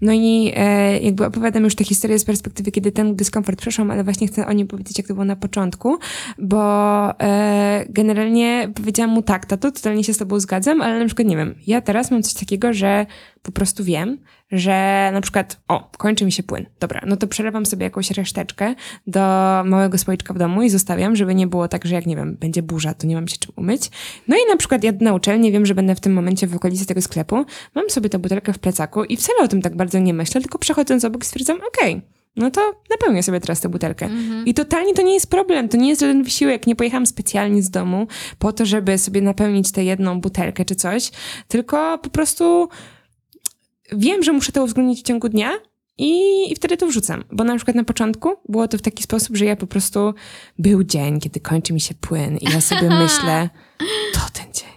No 0.00 0.12
i 0.12 0.52
e, 0.56 0.98
jakby 1.00 1.26
opowiadam 1.26 1.64
już 1.64 1.74
tę 1.74 1.84
historię 1.84 2.18
z 2.18 2.24
perspektywy, 2.24 2.72
kiedy 2.72 2.92
ten 2.92 3.16
dyskomfort 3.16 3.58
przeszłam, 3.58 3.90
ale 3.90 4.04
właśnie 4.04 4.26
chcę 4.26 4.46
o 4.46 4.52
nim 4.52 4.66
powiedzieć, 4.66 4.98
jak 4.98 5.06
to 5.06 5.14
było 5.14 5.24
na 5.24 5.36
początku, 5.36 5.98
bo 6.38 7.20
e, 7.20 7.84
generalnie 7.88 8.70
powiedziałam 8.74 9.10
mu 9.10 9.22
tak, 9.28 9.46
tato, 9.46 9.72
totalnie 9.72 10.04
się 10.04 10.14
z 10.14 10.18
tobą 10.18 10.40
zgadzam, 10.40 10.82
ale 10.82 10.98
na 10.98 11.06
przykład 11.06 11.28
nie 11.28 11.36
wiem, 11.36 11.54
ja 11.66 11.80
teraz 11.80 12.10
mam 12.10 12.22
coś 12.22 12.34
takiego, 12.34 12.72
że 12.72 13.06
po 13.42 13.52
prostu 13.52 13.84
wiem, 13.84 14.18
że 14.52 15.10
na 15.12 15.20
przykład, 15.20 15.60
o, 15.68 15.90
kończy 15.98 16.24
mi 16.24 16.32
się 16.32 16.42
płyn. 16.42 16.66
Dobra, 16.80 17.02
no 17.06 17.16
to 17.16 17.26
przelewam 17.26 17.66
sobie 17.66 17.84
jakąś 17.84 18.10
reszteczkę 18.10 18.74
do 19.06 19.20
małego 19.64 19.98
słoiczka 19.98 20.34
w 20.34 20.38
domu 20.38 20.62
i 20.62 20.70
zostawiam, 20.70 21.16
żeby 21.16 21.34
nie 21.34 21.46
było 21.46 21.68
tak, 21.68 21.84
że 21.84 21.94
jak, 21.94 22.06
nie 22.06 22.16
wiem, 22.16 22.36
będzie 22.40 22.62
burza, 22.62 22.94
to 22.94 23.06
nie 23.06 23.14
mam 23.14 23.28
się 23.28 23.36
czym 23.36 23.52
umyć. 23.56 23.90
No 24.28 24.36
i 24.36 24.50
na 24.50 24.56
przykład 24.56 24.84
ja 24.84 24.92
na 25.00 25.14
uczelni 25.14 25.52
wiem, 25.52 25.66
że 25.66 25.74
będę 25.74 25.94
w 25.94 26.00
tym 26.00 26.12
momencie 26.12 26.46
w 26.46 26.56
okolicy 26.56 26.86
tego 26.86 27.02
sklepu, 27.02 27.44
mam 27.74 27.90
sobie 27.90 28.08
tę 28.08 28.18
butelkę 28.18 28.52
w 28.52 28.58
plecaku 28.58 29.04
i 29.04 29.16
wcale 29.16 29.38
o 29.44 29.48
tym 29.48 29.62
tak 29.62 29.76
bardzo 29.76 29.98
nie 29.98 30.14
myślę, 30.14 30.40
tylko 30.40 30.58
przechodząc 30.58 31.04
obok 31.04 31.24
stwierdzam, 31.24 31.56
okej, 31.56 31.94
okay, 31.94 32.17
no 32.36 32.50
to 32.50 32.60
napełnię 32.90 33.22
sobie 33.22 33.40
teraz 33.40 33.60
tę 33.60 33.68
butelkę. 33.68 34.06
Mhm. 34.06 34.46
I 34.46 34.54
totalnie 34.54 34.94
to 34.94 35.02
nie 35.02 35.14
jest 35.14 35.30
problem, 35.30 35.68
to 35.68 35.76
nie 35.76 35.88
jest 35.88 36.00
żaden 36.00 36.22
wysiłek. 36.22 36.66
Nie 36.66 36.76
pojechałam 36.76 37.06
specjalnie 37.06 37.62
z 37.62 37.70
domu 37.70 38.06
po 38.38 38.52
to, 38.52 38.66
żeby 38.66 38.98
sobie 38.98 39.22
napełnić 39.22 39.72
tę 39.72 39.84
jedną 39.84 40.20
butelkę 40.20 40.64
czy 40.64 40.74
coś, 40.74 41.10
tylko 41.48 41.98
po 41.98 42.10
prostu 42.10 42.68
wiem, 43.92 44.22
że 44.22 44.32
muszę 44.32 44.52
to 44.52 44.64
uwzględnić 44.64 45.00
w 45.00 45.02
ciągu 45.02 45.28
dnia 45.28 45.50
i, 45.98 46.12
i 46.52 46.56
wtedy 46.56 46.76
to 46.76 46.86
wrzucam. 46.86 47.24
Bo 47.32 47.44
na 47.44 47.56
przykład 47.56 47.76
na 47.76 47.84
początku 47.84 48.28
było 48.48 48.68
to 48.68 48.78
w 48.78 48.82
taki 48.82 49.02
sposób, 49.02 49.36
że 49.36 49.44
ja 49.44 49.56
po 49.56 49.66
prostu 49.66 50.14
był 50.58 50.84
dzień, 50.84 51.20
kiedy 51.20 51.40
kończy 51.40 51.72
mi 51.72 51.80
się 51.80 51.94
płyn 51.94 52.36
i 52.36 52.44
ja 52.44 52.60
sobie 52.60 52.88
myślę, 53.02 53.50
to 54.12 54.20
ten 54.32 54.52
dzień, 54.52 54.67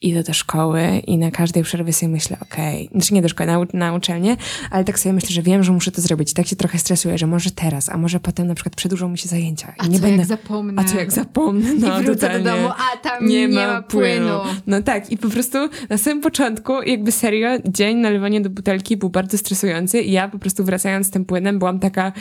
idę 0.00 0.22
do 0.22 0.32
szkoły 0.32 0.82
i 1.06 1.18
na 1.18 1.30
każdej 1.30 1.62
przerwie 1.62 1.92
sobie 1.92 2.12
myślę, 2.12 2.36
okej, 2.42 2.86
okay. 2.86 3.00
znaczy 3.00 3.14
nie 3.14 3.22
do 3.22 3.28
szkoły, 3.28 3.46
na, 3.46 3.66
na 3.72 3.94
uczelnię, 3.94 4.36
ale 4.70 4.84
tak 4.84 4.98
sobie 4.98 5.12
myślę, 5.12 5.30
że 5.30 5.42
wiem, 5.42 5.62
że 5.62 5.72
muszę 5.72 5.90
to 5.90 6.00
zrobić. 6.00 6.32
I 6.32 6.34
tak 6.34 6.46
się 6.46 6.56
trochę 6.56 6.78
stresuję, 6.78 7.18
że 7.18 7.26
może 7.26 7.50
teraz, 7.50 7.88
a 7.88 7.96
może 7.96 8.20
potem 8.20 8.46
na 8.46 8.54
przykład 8.54 8.76
przedłużą 8.76 9.08
mi 9.08 9.18
się 9.18 9.28
zajęcia. 9.28 9.68
I 9.68 9.74
a 9.78 9.86
nie 9.86 9.96
co 9.96 10.02
będę... 10.02 10.18
jak 10.18 10.26
zapomnę? 10.26 10.82
A 10.82 10.84
co 10.84 10.96
jak 10.98 11.12
zapomnę? 11.12 11.74
No, 11.80 12.00
I 12.00 12.04
wrócę 12.04 12.20
totalnie. 12.20 12.44
do 12.44 12.50
domu, 12.50 12.68
a 12.68 12.96
tam 12.96 13.26
nie, 13.26 13.48
nie 13.48 13.54
ma 13.54 13.82
płynu. 13.82 14.26
płynu. 14.26 14.60
No 14.66 14.82
tak, 14.82 15.10
i 15.10 15.18
po 15.18 15.28
prostu 15.28 15.58
na 15.90 15.98
samym 15.98 16.20
początku, 16.20 16.82
jakby 16.82 17.12
serio, 17.12 17.48
dzień 17.68 17.96
nalewania 17.96 18.40
do 18.40 18.50
butelki 18.50 18.96
był 18.96 19.10
bardzo 19.10 19.38
stresujący 19.38 20.00
i 20.00 20.12
ja 20.12 20.28
po 20.28 20.38
prostu 20.38 20.64
wracając 20.64 21.06
z 21.06 21.10
tym 21.10 21.24
płynem 21.24 21.58
byłam 21.58 21.80
taka 21.80 22.12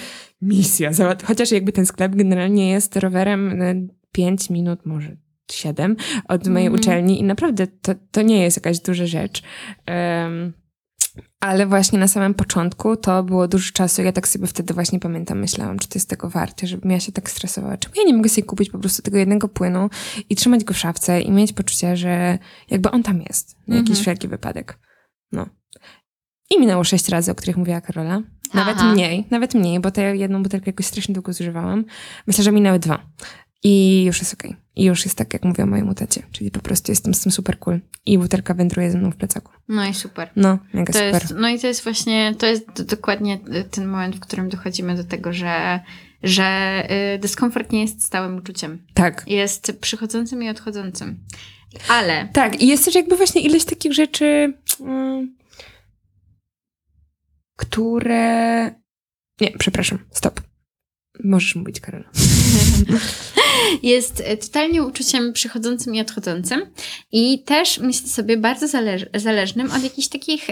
misja. 0.41 0.91
Chociaż 1.23 1.51
jakby 1.51 1.71
ten 1.71 1.85
sklep 1.85 2.15
generalnie 2.15 2.69
jest 2.69 2.95
rowerem 2.95 3.61
5 4.11 4.49
minut, 4.49 4.85
może 4.85 5.24
siedem 5.51 5.95
od 6.27 6.47
mojej 6.47 6.67
mm. 6.67 6.79
uczelni 6.79 7.19
i 7.19 7.23
naprawdę 7.23 7.67
to, 7.67 7.93
to 8.11 8.21
nie 8.21 8.41
jest 8.41 8.57
jakaś 8.57 8.79
duża 8.79 9.05
rzecz. 9.05 9.43
Um, 9.87 10.53
ale 11.39 11.67
właśnie 11.67 11.99
na 11.99 12.07
samym 12.07 12.33
początku 12.33 12.97
to 12.97 13.23
było 13.23 13.47
dużo 13.47 13.71
czasu. 13.73 14.01
Ja 14.01 14.11
tak 14.11 14.27
sobie 14.27 14.47
wtedy 14.47 14.73
właśnie 14.73 14.99
pamiętam, 14.99 15.39
myślałam, 15.39 15.79
czy 15.79 15.87
to 15.87 15.95
jest 15.95 16.09
tego 16.09 16.29
warte, 16.29 16.67
żebym 16.67 16.91
ja 16.91 16.99
się 16.99 17.11
tak 17.11 17.29
stresowała. 17.29 17.77
Czemu 17.77 17.95
ja 17.97 18.03
nie 18.03 18.13
mogę 18.13 18.29
sobie 18.29 18.47
kupić 18.47 18.69
po 18.69 18.79
prostu 18.79 19.01
tego 19.01 19.17
jednego 19.17 19.47
płynu 19.47 19.89
i 20.29 20.35
trzymać 20.35 20.63
go 20.63 20.73
w 20.73 20.77
szafce 20.77 21.21
i 21.21 21.31
mieć 21.31 21.53
poczucie, 21.53 21.97
że 21.97 22.37
jakby 22.69 22.91
on 22.91 23.03
tam 23.03 23.21
jest 23.21 23.57
na 23.67 23.75
jakiś 23.75 23.89
mm 23.89 23.99
-hmm. 23.99 24.01
wszelki 24.01 24.27
wypadek. 24.27 24.79
No. 25.31 25.45
I 26.51 26.59
minęło 26.59 26.83
sześć 26.83 27.09
razy, 27.09 27.31
o 27.31 27.35
których 27.35 27.57
mówiła 27.57 27.81
Karola. 27.81 28.21
Nawet 28.53 28.75
Aha. 28.77 28.93
mniej, 28.93 29.27
nawet 29.31 29.53
mniej, 29.53 29.79
bo 29.79 29.91
tę 29.91 30.15
jedną 30.15 30.43
butelkę 30.43 30.69
jakoś 30.69 30.85
strasznie 30.85 31.13
długo 31.13 31.33
zużywałam. 31.33 31.85
Myślę, 32.27 32.43
że 32.43 32.51
minęły 32.51 32.79
dwa. 32.79 33.05
I 33.67 34.03
już 34.03 34.19
jest 34.19 34.33
okej. 34.33 34.51
Okay. 34.51 34.61
I 34.75 34.83
już 34.83 35.05
jest 35.05 35.17
tak, 35.17 35.33
jak 35.33 35.43
mówię 35.43 35.63
o 35.63 35.67
mojemu 35.67 35.93
tacie. 35.93 36.23
Czyli 36.31 36.51
po 36.51 36.59
prostu 36.59 36.91
jestem 36.91 37.13
z 37.13 37.21
tym 37.21 37.31
super 37.31 37.59
cool. 37.59 37.79
I 38.05 38.17
butelka 38.17 38.53
wędruje 38.53 38.91
ze 38.91 38.97
mną 38.97 39.11
w 39.11 39.15
plecaku. 39.15 39.51
No 39.67 39.85
i 39.85 39.93
super. 39.93 40.29
No, 40.35 40.59
mega 40.73 40.93
to 40.93 40.99
super. 40.99 41.21
Jest, 41.21 41.35
no 41.37 41.49
i 41.49 41.59
to 41.59 41.67
jest 41.67 41.83
właśnie, 41.83 42.35
to 42.35 42.45
jest 42.45 42.83
dokładnie 42.83 43.39
ten 43.71 43.87
moment, 43.87 44.15
w 44.15 44.19
którym 44.19 44.49
dochodzimy 44.49 44.95
do 44.95 45.03
tego, 45.03 45.33
że, 45.33 45.79
że 46.23 46.81
y, 47.15 47.19
dyskomfort 47.19 47.71
nie 47.71 47.81
jest 47.81 48.05
stałym 48.05 48.37
uczuciem. 48.37 48.85
Tak. 48.93 49.23
Jest 49.27 49.77
przychodzącym 49.81 50.43
i 50.43 50.49
odchodzącym. 50.49 51.19
Ale... 51.89 52.29
Tak, 52.33 52.61
i 52.61 52.67
jest 52.67 52.85
też 52.85 52.95
jakby 52.95 53.17
właśnie 53.17 53.41
ileś 53.41 53.65
takich 53.65 53.93
rzeczy, 53.93 54.53
mm, 54.79 55.35
które... 57.55 58.65
Nie, 59.41 59.51
przepraszam, 59.57 59.99
stop. 60.11 60.41
Możesz 61.23 61.55
mówić, 61.55 61.79
Karola. 61.79 62.09
jest 63.83 64.23
totalnie 64.41 64.83
uczuciem 64.83 65.33
przychodzącym 65.33 65.95
i 65.95 66.01
odchodzącym. 66.01 66.61
I 67.11 67.39
też 67.39 67.79
myślę 67.79 68.09
sobie 68.09 68.37
bardzo 68.37 68.67
zależ 68.67 69.05
zależnym 69.15 69.71
od 69.71 69.83
jakichś 69.83 70.07
takich 70.07 70.47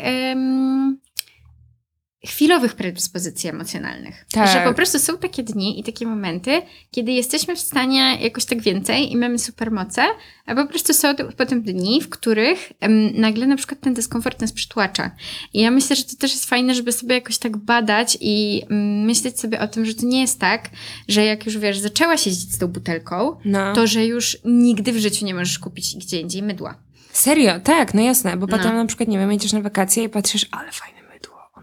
chwilowych 2.26 2.74
predyspozycji 2.74 3.50
emocjonalnych. 3.50 4.26
Tak. 4.32 4.50
Że 4.50 4.64
po 4.70 4.74
prostu 4.74 5.00
są 5.00 5.18
takie 5.18 5.44
dni 5.44 5.80
i 5.80 5.84
takie 5.84 6.08
momenty, 6.08 6.62
kiedy 6.92 7.12
jesteśmy 7.12 7.56
w 7.56 7.60
stanie 7.60 8.18
jakoś 8.22 8.46
tak 8.46 8.62
więcej 8.62 9.12
i 9.12 9.18
mamy 9.18 9.40
supermoce, 9.40 10.06
a 10.46 10.56
po 10.56 10.66
prostu 10.66 10.94
są 10.94 11.16
potem 11.38 11.62
dni, 11.62 12.02
w 12.02 12.10
których 12.10 12.72
um, 12.82 13.22
nagle 13.22 13.48
na 13.48 13.56
przykład 13.56 13.80
ten 13.80 13.94
dyskomfort 13.94 14.42
nas 14.42 14.52
przytłacza. 14.52 15.12
I 15.54 15.62
ja 15.62 15.72
myślę, 15.72 15.96
że 15.96 16.04
to 16.04 16.16
też 16.16 16.32
jest 16.32 16.46
fajne, 16.46 16.76
żeby 16.76 16.92
sobie 16.92 17.16
jakoś 17.16 17.38
tak 17.38 17.58
badać 17.58 18.18
i 18.22 18.62
um, 18.70 19.06
myśleć 19.06 19.40
sobie 19.40 19.60
o 19.60 19.68
tym, 19.68 19.86
że 19.86 19.94
to 19.94 20.06
nie 20.06 20.22
jest 20.22 20.40
tak, 20.40 20.70
że 21.08 21.26
jak 21.26 21.46
już 21.46 21.58
wiesz, 21.58 21.80
zaczęłaś 21.80 22.26
jeździć 22.26 22.54
z 22.54 22.58
tą 22.58 22.68
butelką, 22.68 23.36
no. 23.46 23.74
to 23.74 23.88
że 23.88 24.06
już 24.06 24.38
nigdy 24.46 24.92
w 24.92 24.98
życiu 24.98 25.26
nie 25.26 25.34
możesz 25.34 25.60
kupić 25.60 25.96
gdzie 25.96 26.20
indziej 26.20 26.44
mydła. 26.44 26.76
Serio? 27.12 27.60
Tak, 27.60 27.94
no 27.94 28.02
jasne, 28.02 28.38
bo 28.38 28.48
no. 28.48 28.58
potem 28.58 28.76
na 28.76 28.86
przykład, 28.86 29.10
nie 29.10 29.20
wiem, 29.20 29.32
jedziesz 29.32 29.54
na 29.54 29.62
wakacje 29.62 30.04
i 30.04 30.10
patrzysz, 30.10 30.46
ale 30.52 30.72
fajne 30.72 31.03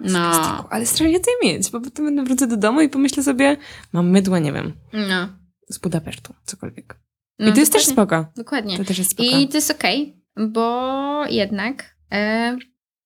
no. 0.00 0.68
ale 0.70 0.86
strasznie 0.86 1.18
chcę 1.18 1.30
mieć, 1.42 1.70
bo 1.70 1.80
potem 1.80 2.04
będę 2.04 2.24
wrócę 2.24 2.46
do 2.46 2.56
domu 2.56 2.80
i 2.80 2.88
pomyślę 2.88 3.22
sobie, 3.22 3.56
mam 3.92 4.10
mydło, 4.10 4.38
nie 4.38 4.52
wiem, 4.52 4.72
no. 4.92 5.28
z 5.68 5.78
Budapesztu, 5.78 6.34
cokolwiek. 6.44 7.00
No, 7.38 7.48
I 7.48 7.52
to 7.52 7.60
jest 7.60 7.72
też 7.72 7.86
spoko. 7.86 8.26
Dokładnie. 8.36 8.78
To 8.78 8.84
też 8.84 8.98
jest 8.98 9.10
spoko. 9.10 9.38
I 9.38 9.48
to 9.48 9.56
jest 9.56 9.70
okej, 9.70 10.22
okay, 10.36 10.48
bo 10.48 11.26
jednak 11.26 11.96
e, 12.12 12.58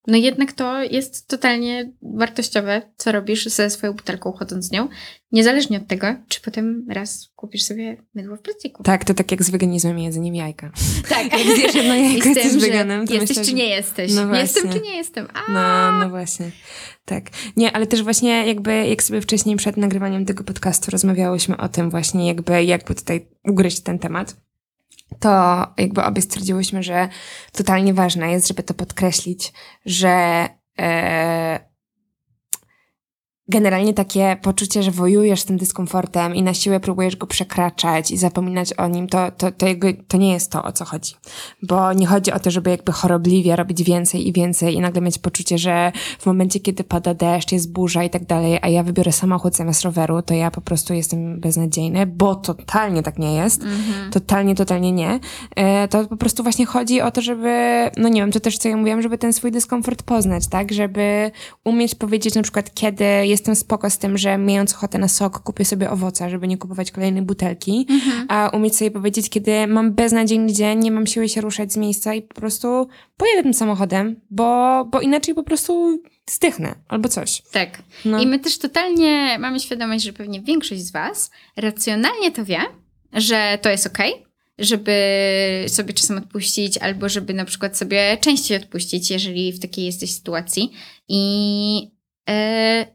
no 0.07 0.17
jednak 0.17 0.53
to 0.53 0.83
jest 0.83 1.29
totalnie 1.29 1.93
wartościowe, 2.03 2.83
co 2.97 3.13
robisz 3.13 3.47
ze 3.47 3.71
swoją 3.71 3.93
butelką 3.93 4.33
chodząc 4.33 4.65
z 4.67 4.71
nią, 4.71 4.89
niezależnie 5.33 5.79
od 5.79 5.87
tego, 5.87 6.07
czy 6.29 6.41
potem 6.41 6.87
raz 6.91 7.29
kupisz 7.37 7.63
sobie 7.63 7.97
mydło 8.15 8.37
w 8.37 8.41
plastiku. 8.41 8.83
Tak, 8.83 9.05
to 9.05 9.15
tak 9.15 9.31
jak 9.31 9.43
z 9.43 9.51
weganizmem 9.51 9.99
i 9.99 10.05
jedzeniem 10.05 10.35
jajka. 10.35 10.71
Tak. 11.09 11.33
Jak 11.33 11.57
zjesz 11.57 11.75
jedno 11.75 11.95
jajko, 11.95 12.29
jesteś 12.29 12.57
weganem, 12.63 13.07
to 13.07 13.15
Jesteś 13.15 13.29
myślę, 13.29 13.45
czy 13.45 13.55
nie 13.55 13.69
jesteś. 13.69 14.13
No 14.15 14.37
jestem 14.37 14.73
czy 14.73 14.81
nie 14.81 14.97
jestem. 14.97 15.29
A! 15.35 15.53
No, 15.53 15.99
no 15.99 16.11
właśnie. 16.11 16.51
Tak. 17.05 17.25
Nie, 17.57 17.73
ale 17.73 17.87
też 17.87 18.03
właśnie 18.03 18.47
jakby, 18.47 18.87
jak 18.87 19.03
sobie 19.03 19.21
wcześniej 19.21 19.57
przed 19.57 19.77
nagrywaniem 19.77 20.27
tego 20.27 20.45
podcastu 20.45 20.91
rozmawiałyśmy 20.91 21.57
o 21.57 21.69
tym 21.69 21.91
właśnie 21.91 22.27
jakby, 22.27 22.65
jakby 22.65 22.95
tutaj 22.95 23.27
ugryźć 23.45 23.81
ten 23.81 23.99
temat 23.99 24.37
to 25.19 25.67
jakby 25.79 26.05
obie 26.05 26.23
stwierdziłyśmy, 26.23 26.83
że 26.83 27.09
totalnie 27.53 27.95
ważne 27.95 28.31
jest, 28.33 28.49
żeby 28.49 28.63
to 28.63 28.75
podkreślić, 28.75 29.53
że 29.87 30.49
e, 30.79 31.74
generalnie 33.49 33.95
takie 33.95 34.37
poczucie, 34.43 34.83
że 34.83 34.91
wojujesz 34.91 35.41
z 35.41 35.45
tym 35.45 35.57
dyskomfortem 35.57 36.35
i 36.35 36.43
na 36.43 36.55
siłę 36.55 36.81
próbujesz 36.81 37.17
go 37.17 37.27
przekraczać 37.27 38.11
i 38.11 38.17
zapominać 38.17 38.73
o 38.73 38.89
nim, 38.89 39.09
to, 39.09 39.31
to, 39.31 39.53
to, 39.53 39.67
to 40.09 40.17
nie 40.17 40.33
jest 40.33 40.51
to, 40.51 40.65
o 40.65 40.73
co 40.73 40.85
chodzi. 40.85 41.15
Bo 41.63 41.93
nie 41.93 42.07
chodzi 42.07 42.33
o 42.33 42.39
to, 42.39 42.51
żeby 42.51 42.71
jakby 42.71 42.93
chorobliwie 42.93 43.57
robić 43.57 43.83
więcej 43.83 44.29
i 44.29 44.33
więcej 44.33 44.75
i 44.75 44.81
nagle 44.81 45.03
mieć 45.03 45.19
poczucie, 45.19 45.59
że 45.59 45.93
w 46.19 46.27
momencie, 46.27 46.61
kiedy 46.61 46.85
pada 46.85 47.15
deszcz, 47.15 47.53
jest 47.53 47.73
burza 47.73 48.05
i 48.05 48.11
tak 48.11 48.27
dalej, 48.27 48.59
a 48.63 48.69
ja 48.69 48.83
wybiorę 48.83 49.13
samochód 49.13 49.57
zamiast 49.57 49.83
roweru, 49.83 50.23
to 50.23 50.35
ja 50.35 50.51
po 50.51 50.61
prostu 50.61 50.95
jestem 50.95 51.41
beznadziejny, 51.41 52.07
bo 52.07 52.35
totalnie 52.35 53.03
tak 53.03 53.19
nie 53.19 53.35
jest. 53.35 53.63
Mhm. 53.63 54.11
Totalnie, 54.11 54.55
totalnie 54.55 54.93
nie. 54.93 55.21
E, 55.57 55.89
to 55.89 56.07
po 56.07 56.17
prostu 56.17 56.43
właśnie 56.43 56.67
chodzi 56.67 57.01
o 57.01 57.11
to, 57.11 57.23
żeby, 57.23 57.91
no 57.97 58.09
nie 58.09 58.21
wiem, 58.21 58.33
to 58.33 58.41
też 58.41 58.59
co 58.59 58.69
ja 58.69 58.77
mówiłam, 58.77 59.03
żeby 59.03 59.19
ten 59.19 59.33
swój 59.33 59.53
dyskomfort 59.53 60.03
poznać, 60.03 60.49
tak? 60.49 60.73
Żeby 60.73 61.31
umieć 61.65 61.95
powiedzieć 61.95 62.35
na 62.35 62.43
przykład, 62.43 62.75
kiedy 62.75 63.05
jestem 63.35 63.57
spoko 63.57 63.91
z 63.91 63.99
tym, 63.99 64.19
że 64.19 64.39
mając 64.39 64.75
ochotę 64.75 64.99
na 64.99 65.09
sok, 65.09 65.39
kupię 65.39 65.65
sobie 65.65 65.91
owoce, 65.91 66.31
żeby 66.31 66.49
nie 66.49 66.59
kupować 66.59 66.91
kolejnej 66.91 67.23
butelki, 67.23 67.87
mhm. 67.91 68.27
a 68.29 68.51
umieć 68.53 68.77
sobie 68.77 68.91
powiedzieć, 68.91 69.31
kiedy 69.31 69.67
mam 69.67 69.93
beznadziejny 69.93 70.53
dzień, 70.53 70.79
nie 70.79 70.91
mam 70.91 71.07
siły 71.07 71.29
się 71.29 71.41
ruszać 71.41 71.73
z 71.73 71.77
miejsca 71.77 72.15
i 72.15 72.23
po 72.23 72.35
prostu 72.35 72.89
pojadę 73.17 73.43
tym 73.43 73.55
samochodem, 73.55 74.21
bo, 74.31 74.85
bo 74.85 75.01
inaczej 75.01 75.35
po 75.35 75.43
prostu 75.43 76.03
zdychnę 76.31 76.75
albo 76.89 77.09
coś. 77.09 77.43
Tak. 77.53 77.83
No. 78.05 78.23
I 78.23 78.27
my 78.27 78.39
też 78.39 78.59
totalnie 78.59 79.39
mamy 79.39 79.61
świadomość, 79.61 80.05
że 80.05 80.13
pewnie 80.13 80.43
większość 80.43 80.83
z 80.83 80.93
Was 80.93 81.31
racjonalnie 81.57 82.33
to 82.33 82.45
wie, 82.45 82.61
że 83.13 83.59
to 83.63 83.71
jest 83.71 83.87
okej, 83.87 84.13
okay, 84.13 84.25
żeby 84.59 84.95
sobie 85.69 85.95
czasem 85.95 86.19
odpuścić, 86.19 86.79
albo 86.79 87.09
żeby 87.09 87.35
na 87.35 87.45
przykład 87.45 87.79
sobie 87.79 88.19
częściej 88.21 88.57
odpuścić, 88.57 89.11
jeżeli 89.11 89.53
w 89.53 89.61
takiej 89.61 89.85
jesteś 89.85 90.15
sytuacji. 90.15 90.73
I 91.09 91.75
yy, 92.29 92.94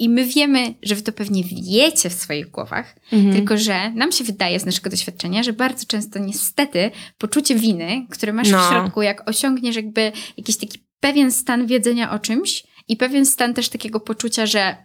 i 0.00 0.08
my 0.08 0.24
wiemy, 0.24 0.74
że 0.82 0.94
wy 0.94 1.02
to 1.02 1.12
pewnie 1.12 1.44
wiecie 1.44 2.10
w 2.10 2.14
swoich 2.14 2.50
głowach, 2.50 2.96
mhm. 3.12 3.34
tylko 3.34 3.58
że 3.58 3.90
nam 3.90 4.12
się 4.12 4.24
wydaje 4.24 4.60
z 4.60 4.66
naszego 4.66 4.90
doświadczenia, 4.90 5.42
że 5.42 5.52
bardzo 5.52 5.86
często 5.86 6.18
niestety 6.18 6.90
poczucie 7.18 7.54
winy, 7.54 8.06
które 8.10 8.32
masz 8.32 8.50
no. 8.50 8.66
w 8.66 8.70
środku, 8.70 9.02
jak 9.02 9.28
osiągniesz 9.28 9.76
jakby 9.76 10.12
jakiś 10.36 10.56
taki 10.56 10.78
pewien 11.00 11.32
stan 11.32 11.66
wiedzenia 11.66 12.10
o 12.10 12.18
czymś 12.18 12.64
i 12.88 12.96
pewien 12.96 13.26
stan 13.26 13.54
też 13.54 13.68
takiego 13.68 14.00
poczucia, 14.00 14.46
że 14.46 14.76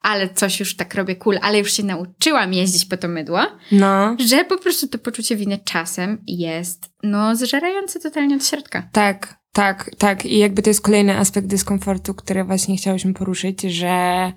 ale 0.00 0.34
coś 0.34 0.60
już 0.60 0.76
tak 0.76 0.94
robię 0.94 1.16
cool, 1.16 1.38
ale 1.42 1.58
już 1.58 1.72
się 1.72 1.82
nauczyłam 1.82 2.54
jeździć 2.54 2.84
po 2.84 2.96
to 2.96 3.08
mydło, 3.08 3.40
no. 3.72 4.16
że 4.26 4.44
po 4.44 4.58
prostu 4.58 4.88
to 4.88 4.98
poczucie 4.98 5.36
winy 5.36 5.58
czasem 5.64 6.22
jest 6.26 6.90
no 7.02 7.36
zżerające 7.36 8.00
totalnie 8.00 8.36
od 8.36 8.46
środka. 8.46 8.88
Tak, 8.92 9.37
tak, 9.52 9.90
tak. 9.98 10.26
I 10.26 10.38
jakby 10.38 10.62
to 10.62 10.70
jest 10.70 10.80
kolejny 10.80 11.18
aspekt 11.18 11.46
dyskomfortu, 11.46 12.14
który 12.14 12.44
właśnie 12.44 12.76
chciałyśmy 12.76 13.14
poruszyć, 13.14 13.62
że 13.62 14.32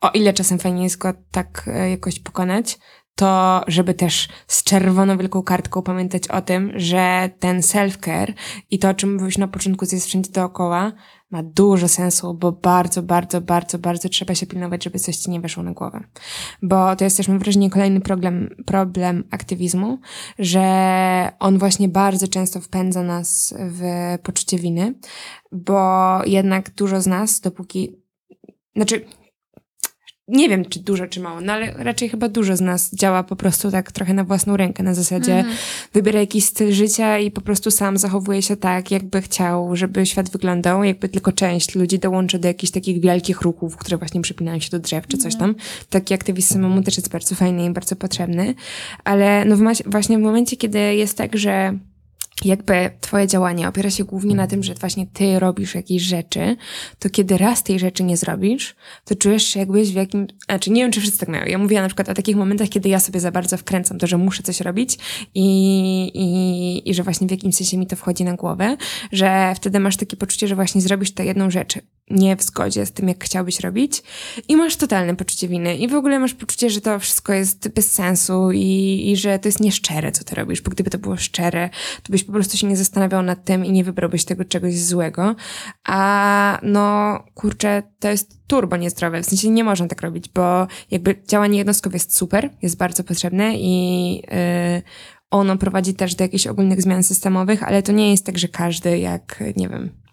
o 0.00 0.10
ile 0.10 0.32
czasem 0.32 0.58
fajnie 0.58 0.82
jest 0.82 0.98
go 0.98 1.12
tak 1.30 1.70
e, 1.74 1.90
jakoś 1.90 2.20
pokonać, 2.20 2.78
to 3.14 3.60
żeby 3.68 3.94
też 3.94 4.28
z 4.46 4.64
czerwoną 4.64 5.18
wielką 5.18 5.42
kartką 5.42 5.82
pamiętać 5.82 6.28
o 6.28 6.42
tym, 6.42 6.72
że 6.74 7.30
ten 7.38 7.60
self-care 7.60 8.32
i 8.70 8.78
to, 8.78 8.88
o 8.88 8.94
czym 8.94 9.12
mówiłeś 9.12 9.38
na 9.38 9.48
początku, 9.48 9.86
co 9.86 9.96
jest 9.96 10.06
wszędzie 10.06 10.32
dookoła, 10.32 10.92
ma 11.30 11.42
dużo 11.42 11.88
sensu, 11.88 12.34
bo 12.34 12.52
bardzo, 12.52 13.02
bardzo, 13.02 13.40
bardzo, 13.40 13.78
bardzo 13.78 14.08
trzeba 14.08 14.34
się 14.34 14.46
pilnować, 14.46 14.84
żeby 14.84 14.98
coś 14.98 15.16
ci 15.16 15.30
nie 15.30 15.40
weszło 15.40 15.62
na 15.62 15.72
głowę. 15.72 16.04
Bo 16.62 16.96
to 16.96 17.04
jest 17.04 17.16
też, 17.16 17.28
mam 17.28 17.38
wrażenie, 17.38 17.70
kolejny 17.70 18.00
problem, 18.00 18.56
problem 18.66 19.24
aktywizmu, 19.30 19.98
że 20.38 21.32
on 21.38 21.58
właśnie 21.58 21.88
bardzo 21.88 22.28
często 22.28 22.60
wpędza 22.60 23.02
nas 23.02 23.54
w 23.58 23.82
poczucie 24.22 24.58
winy, 24.58 24.94
bo 25.52 26.20
jednak 26.26 26.74
dużo 26.74 27.00
z 27.00 27.06
nas, 27.06 27.40
dopóki, 27.40 27.96
znaczy 28.76 29.04
nie 30.28 30.48
wiem, 30.48 30.64
czy 30.64 30.80
dużo, 30.80 31.06
czy 31.06 31.20
mało, 31.20 31.40
no 31.40 31.52
ale 31.52 31.72
raczej 31.76 32.08
chyba 32.08 32.28
dużo 32.28 32.56
z 32.56 32.60
nas 32.60 32.94
działa 32.94 33.22
po 33.22 33.36
prostu 33.36 33.70
tak 33.70 33.92
trochę 33.92 34.14
na 34.14 34.24
własną 34.24 34.56
rękę, 34.56 34.82
na 34.82 34.94
zasadzie 34.94 35.34
mm. 35.34 35.52
wybiera 35.92 36.20
jakiś 36.20 36.44
styl 36.44 36.72
życia 36.72 37.18
i 37.18 37.30
po 37.30 37.40
prostu 37.40 37.70
sam 37.70 37.98
zachowuje 37.98 38.42
się 38.42 38.56
tak, 38.56 38.90
jakby 38.90 39.22
chciał, 39.22 39.76
żeby 39.76 40.06
świat 40.06 40.30
wyglądał, 40.30 40.84
jakby 40.84 41.08
tylko 41.08 41.32
część 41.32 41.74
ludzi 41.74 41.98
dołączy 41.98 42.38
do 42.38 42.48
jakichś 42.48 42.72
takich 42.72 43.00
wielkich 43.00 43.40
ruchów, 43.40 43.76
które 43.76 43.96
właśnie 43.96 44.20
przypinają 44.20 44.58
się 44.58 44.70
do 44.70 44.78
drzew, 44.78 45.06
czy 45.06 45.18
coś 45.18 45.34
mhm. 45.34 45.54
tam. 45.54 45.64
Taki 45.90 46.14
aktywizm 46.14 46.54
samemu 46.54 46.82
też 46.82 46.96
jest 46.96 47.10
bardzo 47.10 47.34
fajny 47.34 47.64
i 47.64 47.70
bardzo 47.70 47.96
potrzebny, 47.96 48.54
ale 49.04 49.44
no 49.44 49.56
właśnie 49.86 50.18
w 50.18 50.22
momencie, 50.22 50.56
kiedy 50.56 50.78
jest 50.78 51.18
tak, 51.18 51.36
że 51.36 51.78
jakby 52.44 52.90
twoje 53.00 53.26
działanie 53.26 53.68
opiera 53.68 53.90
się 53.90 54.04
głównie 54.04 54.34
na 54.34 54.46
tym, 54.46 54.62
że 54.62 54.74
właśnie 54.74 55.06
ty 55.06 55.38
robisz 55.38 55.74
jakieś 55.74 56.02
rzeczy, 56.02 56.56
to 56.98 57.10
kiedy 57.10 57.38
raz 57.38 57.62
tej 57.62 57.78
rzeczy 57.78 58.04
nie 58.04 58.16
zrobisz, 58.16 58.74
to 59.04 59.14
czujesz 59.14 59.46
się 59.46 59.60
jakbyś 59.60 59.92
w 59.92 59.94
jakim... 59.94 60.26
Znaczy 60.44 60.70
nie 60.70 60.82
wiem, 60.82 60.92
czy 60.92 61.00
wszyscy 61.00 61.18
tak 61.18 61.28
mają. 61.28 61.46
Ja 61.46 61.58
mówię 61.58 61.80
na 61.80 61.86
przykład 61.88 62.08
o 62.08 62.14
takich 62.14 62.36
momentach, 62.36 62.68
kiedy 62.68 62.88
ja 62.88 63.00
sobie 63.00 63.20
za 63.20 63.30
bardzo 63.30 63.56
wkręcam 63.56 63.98
to, 63.98 64.06
że 64.06 64.18
muszę 64.18 64.42
coś 64.42 64.60
robić 64.60 64.98
i, 65.34 65.46
i, 66.14 66.90
i 66.90 66.94
że 66.94 67.02
właśnie 67.02 67.26
w 67.26 67.30
jakimś 67.30 67.54
sensie 67.54 67.78
mi 67.78 67.86
to 67.86 67.96
wchodzi 67.96 68.24
na 68.24 68.34
głowę, 68.34 68.76
że 69.12 69.52
wtedy 69.56 69.80
masz 69.80 69.96
takie 69.96 70.16
poczucie, 70.16 70.48
że 70.48 70.54
właśnie 70.54 70.80
zrobisz 70.80 71.14
tę 71.14 71.24
jedną 71.24 71.50
rzecz 71.50 71.78
nie 72.10 72.36
w 72.36 72.42
zgodzie 72.42 72.86
z 72.86 72.92
tym, 72.92 73.08
jak 73.08 73.24
chciałbyś 73.24 73.60
robić. 73.60 74.02
I 74.48 74.56
masz 74.56 74.76
totalne 74.76 75.16
poczucie 75.16 75.48
winy. 75.48 75.76
I 75.76 75.88
w 75.88 75.94
ogóle 75.94 76.18
masz 76.18 76.34
poczucie, 76.34 76.70
że 76.70 76.80
to 76.80 76.98
wszystko 76.98 77.32
jest 77.32 77.68
bez 77.68 77.92
sensu 77.92 78.52
i, 78.52 79.02
i 79.10 79.16
że 79.16 79.38
to 79.38 79.48
jest 79.48 79.60
nieszczere, 79.60 80.12
co 80.12 80.24
ty 80.24 80.34
robisz, 80.34 80.62
bo 80.62 80.70
gdyby 80.70 80.90
to 80.90 80.98
było 80.98 81.16
szczere, 81.16 81.70
to 82.02 82.12
byś 82.12 82.24
po 82.24 82.32
prostu 82.32 82.56
się 82.56 82.66
nie 82.66 82.76
zastanawiał 82.76 83.22
nad 83.22 83.44
tym 83.44 83.64
i 83.64 83.72
nie 83.72 83.84
wybrałbyś 83.84 84.24
tego 84.24 84.44
czegoś 84.44 84.78
złego, 84.78 85.34
a 85.84 86.58
no 86.62 87.18
kurczę, 87.34 87.82
to 87.98 88.08
jest 88.08 88.38
turbo 88.46 88.76
niezdrowe, 88.76 89.22
w 89.22 89.26
sensie 89.26 89.50
nie 89.50 89.64
można 89.64 89.88
tak 89.88 90.02
robić, 90.02 90.28
bo 90.34 90.66
jakby 90.90 91.22
działanie 91.28 91.58
jednostkowe 91.58 91.96
jest 91.96 92.16
super, 92.16 92.50
jest 92.62 92.76
bardzo 92.76 93.04
potrzebne 93.04 93.56
i 93.56 94.14
yy, 94.14 94.82
ono 95.30 95.56
prowadzi 95.56 95.94
też 95.94 96.14
do 96.14 96.24
jakichś 96.24 96.46
ogólnych 96.46 96.82
zmian 96.82 97.02
systemowych, 97.02 97.62
ale 97.62 97.82
to 97.82 97.92
nie 97.92 98.10
jest 98.10 98.26
tak, 98.26 98.38
że 98.38 98.48
każdy 98.48 98.98
jak, 98.98 99.44
nie 99.56 99.68
wiem, 99.68 100.03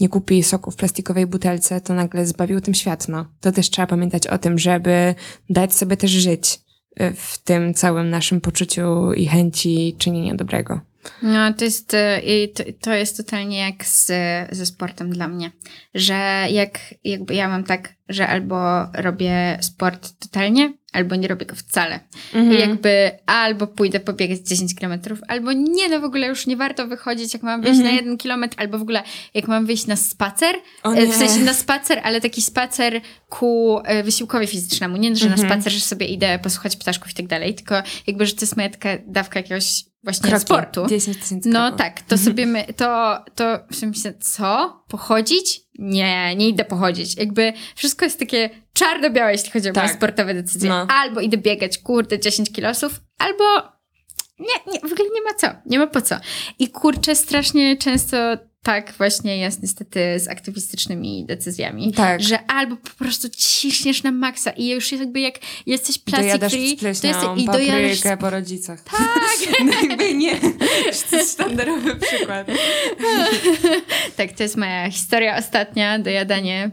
nie 0.00 0.08
kupi 0.08 0.42
soku 0.42 0.70
w 0.70 0.76
plastikowej 0.76 1.26
butelce, 1.26 1.80
to 1.80 1.94
nagle 1.94 2.26
zbawił 2.26 2.60
tym 2.60 2.74
świat. 2.74 3.08
No. 3.08 3.26
To 3.40 3.52
też 3.52 3.70
trzeba 3.70 3.86
pamiętać 3.86 4.26
o 4.26 4.38
tym, 4.38 4.58
żeby 4.58 5.14
dać 5.50 5.74
sobie 5.74 5.96
też 5.96 6.10
żyć 6.10 6.60
y, 7.00 7.12
w 7.16 7.38
tym 7.38 7.74
całym 7.74 8.10
naszym 8.10 8.40
poczuciu 8.40 9.12
i 9.12 9.26
chęci 9.26 9.96
czynienia 9.98 10.34
dobrego. 10.34 10.80
No, 11.22 11.54
to 11.54 11.64
jest, 11.64 11.94
y, 11.94 12.74
to 12.80 12.94
jest 12.94 13.16
totalnie 13.16 13.58
jak 13.58 13.84
z, 13.84 14.06
ze 14.50 14.66
sportem 14.66 15.10
dla 15.10 15.28
mnie, 15.28 15.50
że 15.94 16.46
jak 16.50 16.78
jakby 17.04 17.34
ja 17.34 17.48
mam 17.48 17.64
tak, 17.64 17.94
że 18.08 18.28
albo 18.28 18.86
robię 18.94 19.58
sport 19.60 20.12
totalnie, 20.18 20.72
albo 20.92 21.16
nie 21.16 21.28
robię 21.28 21.46
go 21.46 21.54
wcale. 21.54 22.00
Mhm. 22.34 22.56
I 22.56 22.60
jakby 22.60 23.10
albo 23.26 23.66
pójdę 23.66 24.00
pobiegać 24.00 24.38
10 24.40 24.74
kilometrów, 24.74 25.18
albo 25.28 25.52
nie, 25.52 25.88
no 25.88 26.00
w 26.00 26.04
ogóle 26.04 26.26
już 26.26 26.46
nie 26.46 26.56
warto 26.56 26.86
wychodzić, 26.86 27.34
jak 27.34 27.42
mam 27.42 27.62
wyjść 27.62 27.78
mhm. 27.78 27.94
na 27.94 28.00
jeden 28.00 28.16
kilometr, 28.16 28.56
albo 28.58 28.78
w 28.78 28.82
ogóle 28.82 29.02
jak 29.34 29.48
mam 29.48 29.66
wyjść 29.66 29.86
na 29.86 29.96
spacer, 29.96 30.54
e, 30.84 31.06
w 31.06 31.14
sensie 31.14 31.40
na 31.40 31.54
spacer, 31.54 32.00
ale 32.02 32.20
taki 32.20 32.42
spacer 32.42 33.00
ku 33.28 33.80
e, 33.84 34.02
wysiłkowi 34.02 34.46
fizycznemu, 34.46 34.96
nie, 34.96 35.16
że 35.16 35.26
mhm. 35.26 35.40
na 35.42 35.48
spacer, 35.48 35.72
że 35.72 35.80
sobie 35.80 36.06
idę 36.06 36.38
posłuchać 36.38 36.76
ptaszków 36.76 37.10
i 37.10 37.14
tak 37.14 37.26
dalej, 37.26 37.54
tylko 37.54 37.82
jakby, 38.06 38.26
że 38.26 38.34
to 38.34 38.40
jest 38.40 38.56
moja 38.56 38.68
taka 38.68 38.88
dawka 39.06 39.38
jakiegoś 39.38 39.89
właśnie 40.02 40.28
Kroki. 40.28 40.44
sportu. 40.44 40.86
10 40.86 41.16
tysięcy 41.16 41.48
No 41.48 41.72
tak, 41.72 42.02
to 42.02 42.18
sobie 42.18 42.46
my, 42.46 42.64
to, 42.76 43.18
to 43.34 43.58
w 43.72 43.82
myślę, 43.82 44.14
co? 44.14 44.82
Pochodzić? 44.88 45.60
Nie, 45.78 46.36
nie 46.36 46.48
idę 46.48 46.64
pochodzić. 46.64 47.16
Jakby 47.16 47.52
wszystko 47.74 48.04
jest 48.04 48.18
takie 48.18 48.50
czarno-białe, 48.72 49.32
jeśli 49.32 49.50
chodzi 49.50 49.70
o 49.70 49.72
tak. 49.72 49.84
moje 49.84 49.96
sportowe 49.96 50.34
decyzje. 50.34 50.68
No. 50.68 50.86
Albo 50.88 51.20
idę 51.20 51.36
biegać, 51.36 51.78
kurde, 51.78 52.18
10 52.18 52.52
kilosów, 52.52 53.00
albo 53.18 53.44
nie, 54.38 54.72
nie, 54.72 54.80
w 54.80 54.92
ogóle 54.92 55.08
nie 55.14 55.22
ma 55.22 55.34
co, 55.34 55.48
nie 55.66 55.78
ma 55.78 55.86
po 55.86 56.02
co. 56.02 56.16
I 56.58 56.68
kurczę, 56.68 57.16
strasznie 57.16 57.76
często 57.76 58.16
tak 58.62 58.92
właśnie 58.92 59.36
jest 59.36 59.62
niestety 59.62 60.00
z 60.20 60.28
aktywistycznymi 60.28 61.24
decyzjami. 61.26 61.92
Tak. 61.92 62.22
Że 62.22 62.46
albo 62.46 62.76
po 62.76 62.90
prostu 62.90 63.28
ciśniesz 63.28 64.02
na 64.02 64.12
maksa 64.12 64.50
i 64.50 64.68
już 64.68 64.92
jakby 64.92 65.20
jak 65.20 65.34
jesteś 65.66 65.98
free, 66.50 66.76
to 66.76 66.86
jest 66.86 67.04
i 67.36 67.44
dojadasz... 67.44 68.20
po 68.20 68.30
rodzicach. 68.30 68.82
Tak! 68.82 69.00
no 69.66 69.88
jakby 69.88 70.14
nie. 70.14 70.40
To 71.10 71.16
jest 71.16 71.32
sztandarowy 71.32 71.96
przykład. 71.96 72.46
tak, 74.16 74.32
to 74.32 74.42
jest 74.42 74.56
moja 74.56 74.90
historia 74.90 75.36
ostatnia, 75.36 75.98
dojadanie 75.98 76.70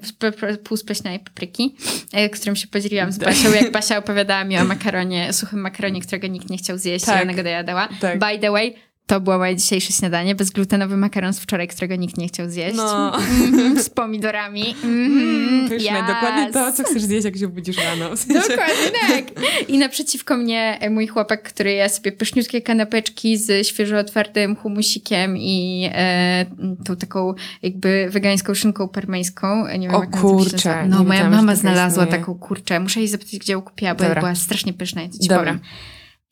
półspleśnej 0.63 1.19
papryki, 1.19 1.75
e, 2.13 2.29
którym 2.29 2.55
się 2.55 2.67
podzieliłam 2.67 3.11
z 3.11 3.17
Basią, 3.17 3.53
jak 3.53 3.71
Basia 3.71 3.97
opowiadała 3.97 4.43
mi 4.43 4.57
o 4.57 4.65
makaronie, 4.65 5.33
suchym 5.33 5.61
makaronie, 5.61 6.01
którego 6.01 6.27
nikt 6.27 6.49
nie 6.49 6.57
chciał 6.57 6.77
zjeść 6.77 7.05
tak. 7.05 7.19
i 7.19 7.21
ona 7.21 7.33
go 7.33 7.43
dojadała. 7.43 7.89
Tak. 8.01 8.19
By 8.19 8.39
the 8.39 8.51
way, 8.51 8.75
to 9.07 9.21
było 9.21 9.37
moje 9.37 9.55
dzisiejsze 9.55 9.93
śniadanie. 9.93 10.35
Bezglutenowy 10.35 10.97
makaron 10.97 11.33
z 11.33 11.39
wczoraj, 11.39 11.67
którego 11.67 11.95
nikt 11.95 12.17
nie 12.17 12.27
chciał 12.27 12.49
zjeść. 12.49 12.77
No. 12.77 13.19
Mm, 13.19 13.79
z 13.83 13.89
pomidorami. 13.89 14.75
Mm, 14.83 15.69
Pyszne, 15.69 15.99
yes. 15.99 16.07
dokładnie 16.07 16.51
to, 16.53 16.71
co 16.71 16.83
chcesz 16.83 17.01
zjeść, 17.01 17.25
jak 17.25 17.37
się 17.37 17.47
budzisz 17.47 17.77
rano. 17.77 18.15
W 18.15 18.19
sensie. 18.19 18.49
Dokładnie 18.49 18.99
tak. 19.07 19.23
I 19.67 19.77
naprzeciwko 19.77 20.37
mnie 20.37 20.77
e, 20.81 20.89
mój 20.89 21.07
chłopak, 21.07 21.43
który 21.43 21.71
je 21.71 21.89
sobie 21.89 22.11
pyszniutkie 22.11 22.61
kanapeczki 22.61 23.37
z 23.37 23.67
świeżo 23.67 23.97
otwartym 23.97 24.55
humusikiem 24.55 25.37
i 25.37 25.89
e, 25.93 26.45
tą 26.85 26.95
taką 26.95 27.33
jakby 27.61 28.07
wegańską 28.09 28.53
szynką 28.53 28.87
parmeńską. 28.87 29.67
Nie 29.67 29.87
wiem, 29.87 29.95
o 29.95 29.99
jak 29.99 30.21
kurczę. 30.21 30.85
No, 30.87 31.03
moja 31.03 31.29
mama 31.29 31.55
znalazła 31.55 32.05
taką 32.05 32.35
kurczę. 32.35 32.79
Muszę 32.79 32.99
jej 32.99 33.09
zapytać, 33.09 33.39
gdzie 33.39 33.53
ją 33.53 33.61
kupiła, 33.61 33.95
bo 33.95 34.03
była 34.15 34.35
strasznie 34.35 34.73
pyszna. 34.73 35.01
Ja 35.01 35.09
ci 35.09 35.27
Dobra. 35.27 35.37
powiem. 35.37 35.59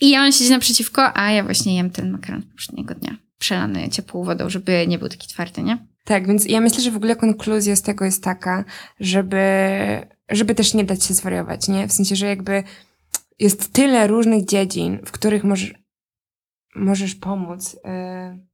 I 0.02 0.18
on 0.18 0.32
siedzi 0.32 0.52
naprzeciwko, 0.52 1.18
a 1.18 1.32
ja 1.32 1.44
właśnie 1.44 1.76
jem 1.76 1.90
ten 1.90 2.12
makaron 2.12 2.44
poprzedniego 2.44 2.96
dnia. 2.96 3.18
Przelany 3.40 3.90
ciepłą 3.90 4.24
wodą, 4.24 4.50
żeby 4.50 4.86
nie 4.88 5.00
był 5.00 5.10
taki 5.10 5.28
twardy, 5.28 5.64
nie? 5.64 5.88
Tak, 6.04 6.28
więc 6.28 6.46
ja 6.46 6.62
myślę, 6.62 6.84
że 6.84 6.92
w 6.92 6.96
ogóle 6.96 7.16
konkluzja 7.16 7.76
z 7.76 7.82
tego 7.82 8.06
jest 8.06 8.24
taka, 8.24 8.64
żeby, 9.00 9.46
żeby 10.30 10.56
też 10.56 10.74
nie 10.74 10.84
dać 10.84 11.04
się 11.04 11.14
zwariować, 11.14 11.68
nie? 11.68 11.88
W 11.88 11.94
sensie, 11.94 12.16
że 12.16 12.28
jakby 12.28 12.64
jest 13.40 13.74
tyle 13.74 14.08
różnych 14.08 14.46
dziedzin, 14.46 15.00
w 15.06 15.12
których 15.12 15.44
możesz, 15.44 15.74
możesz 16.76 17.16
pomóc. 17.16 17.74
Yy... 17.74 18.46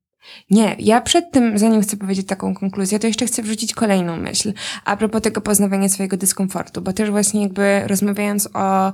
Nie, 0.50 0.76
ja 0.80 1.02
przed 1.02 1.32
tym, 1.32 1.58
zanim 1.58 1.82
chcę 1.82 1.98
powiedzieć 1.98 2.28
taką 2.28 2.56
konkluzję, 2.56 3.00
to 3.00 3.08
jeszcze 3.08 3.26
chcę 3.26 3.44
wrzucić 3.44 3.74
kolejną 3.74 4.18
myśl 4.18 4.54
a 4.86 4.98
propos 4.98 5.22
tego 5.22 5.42
poznawania 5.42 5.90
swojego 5.90 6.18
dyskomfortu, 6.18 6.82
bo 6.82 6.94
też 6.94 7.10
właśnie 7.10 7.42
jakby 7.42 7.82
rozmawiając 7.88 8.50
o 8.54 8.94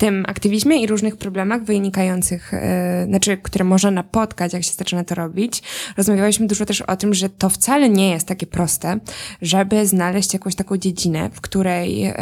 tym 0.00 0.24
aktywizmie 0.28 0.82
i 0.82 0.86
różnych 0.86 1.16
problemach 1.16 1.64
wynikających, 1.64 2.52
yy, 2.52 3.06
znaczy, 3.06 3.36
które 3.36 3.64
można 3.64 3.90
napotkać, 3.90 4.52
jak 4.52 4.64
się 4.64 4.72
zaczyna 4.72 5.04
to 5.04 5.14
robić. 5.14 5.62
Rozmawialiśmy 5.96 6.46
dużo 6.46 6.66
też 6.66 6.80
o 6.80 6.96
tym, 6.96 7.14
że 7.14 7.28
to 7.28 7.50
wcale 7.50 7.88
nie 7.88 8.10
jest 8.10 8.26
takie 8.26 8.46
proste, 8.46 8.98
żeby 9.42 9.86
znaleźć 9.86 10.34
jakąś 10.34 10.54
taką 10.54 10.76
dziedzinę, 10.76 11.30
w 11.32 11.40
której 11.40 12.00
yy, 12.00 12.14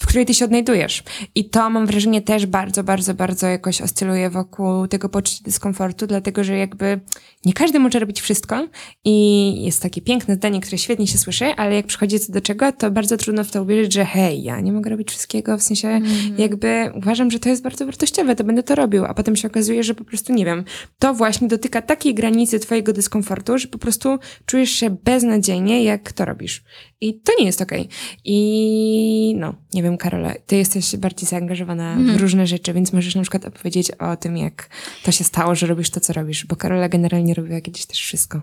w 0.00 0.06
której 0.06 0.26
ty 0.26 0.34
się 0.34 0.44
odnajdujesz. 0.44 1.02
I 1.34 1.50
to 1.50 1.70
mam 1.70 1.86
wrażenie 1.86 2.22
też 2.22 2.46
bardzo, 2.46 2.84
bardzo, 2.84 3.14
bardzo 3.14 3.46
jakoś 3.46 3.80
oscyluje 3.82 4.30
wokół 4.30 4.86
tego 4.86 5.08
poczucia 5.08 5.44
dyskomfortu, 5.44 6.06
dlatego 6.06 6.44
że 6.44 6.56
jakby 6.56 7.00
nie 7.44 7.52
każdy 7.52 7.78
może 7.78 7.98
robić 7.98 8.20
wszystko 8.20 8.68
i 9.04 9.64
jest 9.64 9.82
takie 9.82 10.00
piękne 10.00 10.34
zdanie, 10.34 10.60
które 10.60 10.78
świetnie 10.78 11.06
się 11.06 11.18
słyszy, 11.18 11.44
ale 11.44 11.74
jak 11.74 11.86
przychodzi 11.86 12.20
co 12.20 12.32
do 12.32 12.40
czego, 12.40 12.72
to 12.72 12.90
bardzo 12.90 13.16
trudno 13.16 13.44
w 13.44 13.50
to 13.50 13.62
uwierzyć, 13.62 13.92
że 13.92 14.04
hej, 14.04 14.42
ja 14.42 14.60
nie 14.60 14.72
mogę 14.72 14.90
robić 14.90 15.10
wszystkiego, 15.10 15.58
w 15.58 15.62
sensie 15.62 15.88
mm 15.88 16.02
-hmm. 16.02 16.40
jakby 16.40 16.92
uważam, 16.94 17.30
że 17.30 17.38
to 17.38 17.48
jest 17.48 17.62
bardzo 17.62 17.86
wartościowe, 17.86 18.36
to 18.36 18.44
będę 18.44 18.62
to 18.62 18.74
robił, 18.74 19.04
a 19.04 19.14
potem 19.14 19.36
się 19.36 19.48
okazuje, 19.48 19.82
że 19.82 19.94
po 19.94 20.04
prostu 20.04 20.32
nie 20.32 20.44
wiem, 20.44 20.64
to 20.98 21.14
właśnie 21.14 21.48
dotyka 21.48 21.82
takiej 21.82 22.14
granicy 22.14 22.60
twojego 22.60 22.92
dyskomfortu, 22.92 23.58
że 23.58 23.68
po 23.68 23.78
prostu 23.78 24.18
czujesz 24.46 24.70
się 24.70 24.90
beznadziejnie, 24.90 25.84
jak 25.84 26.12
to 26.12 26.24
robisz. 26.24 26.64
I 27.00 27.20
to 27.20 27.32
nie 27.38 27.44
jest 27.44 27.62
okej. 27.62 27.80
Okay. 27.80 27.92
I 28.24 29.34
no, 29.38 29.54
nie 29.74 29.82
wiem, 29.82 29.89
Karola, 29.98 30.34
ty 30.46 30.56
jesteś 30.56 30.96
bardziej 30.96 31.28
zaangażowana 31.28 31.92
mm. 31.92 31.98
w 31.98 32.00
mhm. 32.00 32.20
różne 32.20 32.46
rzeczy, 32.46 32.72
więc 32.72 32.92
możesz 32.92 33.14
na 33.14 33.22
przykład 33.22 33.44
opowiedzieć 33.44 33.90
o 33.90 34.16
tym, 34.16 34.36
jak 34.36 34.68
to 35.02 35.12
się 35.12 35.24
stało, 35.24 35.54
że 35.54 35.66
robisz 35.66 35.90
to, 35.90 36.00
co 36.00 36.12
robisz, 36.12 36.46
bo 36.46 36.56
Karola 36.56 36.88
generalnie 36.88 37.34
robiła 37.34 37.60
kiedyś 37.60 37.86
też 37.86 37.98
wszystko. 37.98 38.42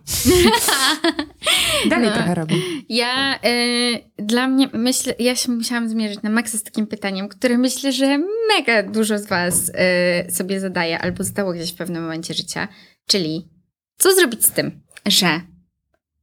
Dalej 1.90 2.10
no, 2.10 2.16
trochę 2.16 2.36
robi. 2.36 2.56
Ja, 2.90 3.40
y, 3.46 4.24
dla 4.24 4.48
mnie, 4.48 4.70
myślę, 4.74 5.16
ja 5.20 5.36
się 5.36 5.52
musiałam 5.52 5.90
zmierzyć 5.90 6.22
na 6.22 6.30
maksa 6.30 6.58
z 6.58 6.64
takim 6.64 6.88
pytaniem, 6.88 7.28
które 7.28 7.58
myślę, 7.58 7.92
że 7.92 8.20
mega 8.58 8.84
dużo 8.84 9.20
z 9.20 9.26
was 9.26 9.70
y, 9.70 10.32
sobie 10.32 10.60
zadaje 10.60 11.00
albo 11.00 11.24
zadało 11.24 11.54
gdzieś 11.54 11.72
w 11.72 11.76
pewnym 11.76 12.04
momencie 12.04 12.34
życia, 12.34 12.68
czyli 13.08 13.50
co 13.98 14.16
zrobić 14.16 14.46
z 14.46 14.52
tym, 14.52 14.82
że 15.06 15.42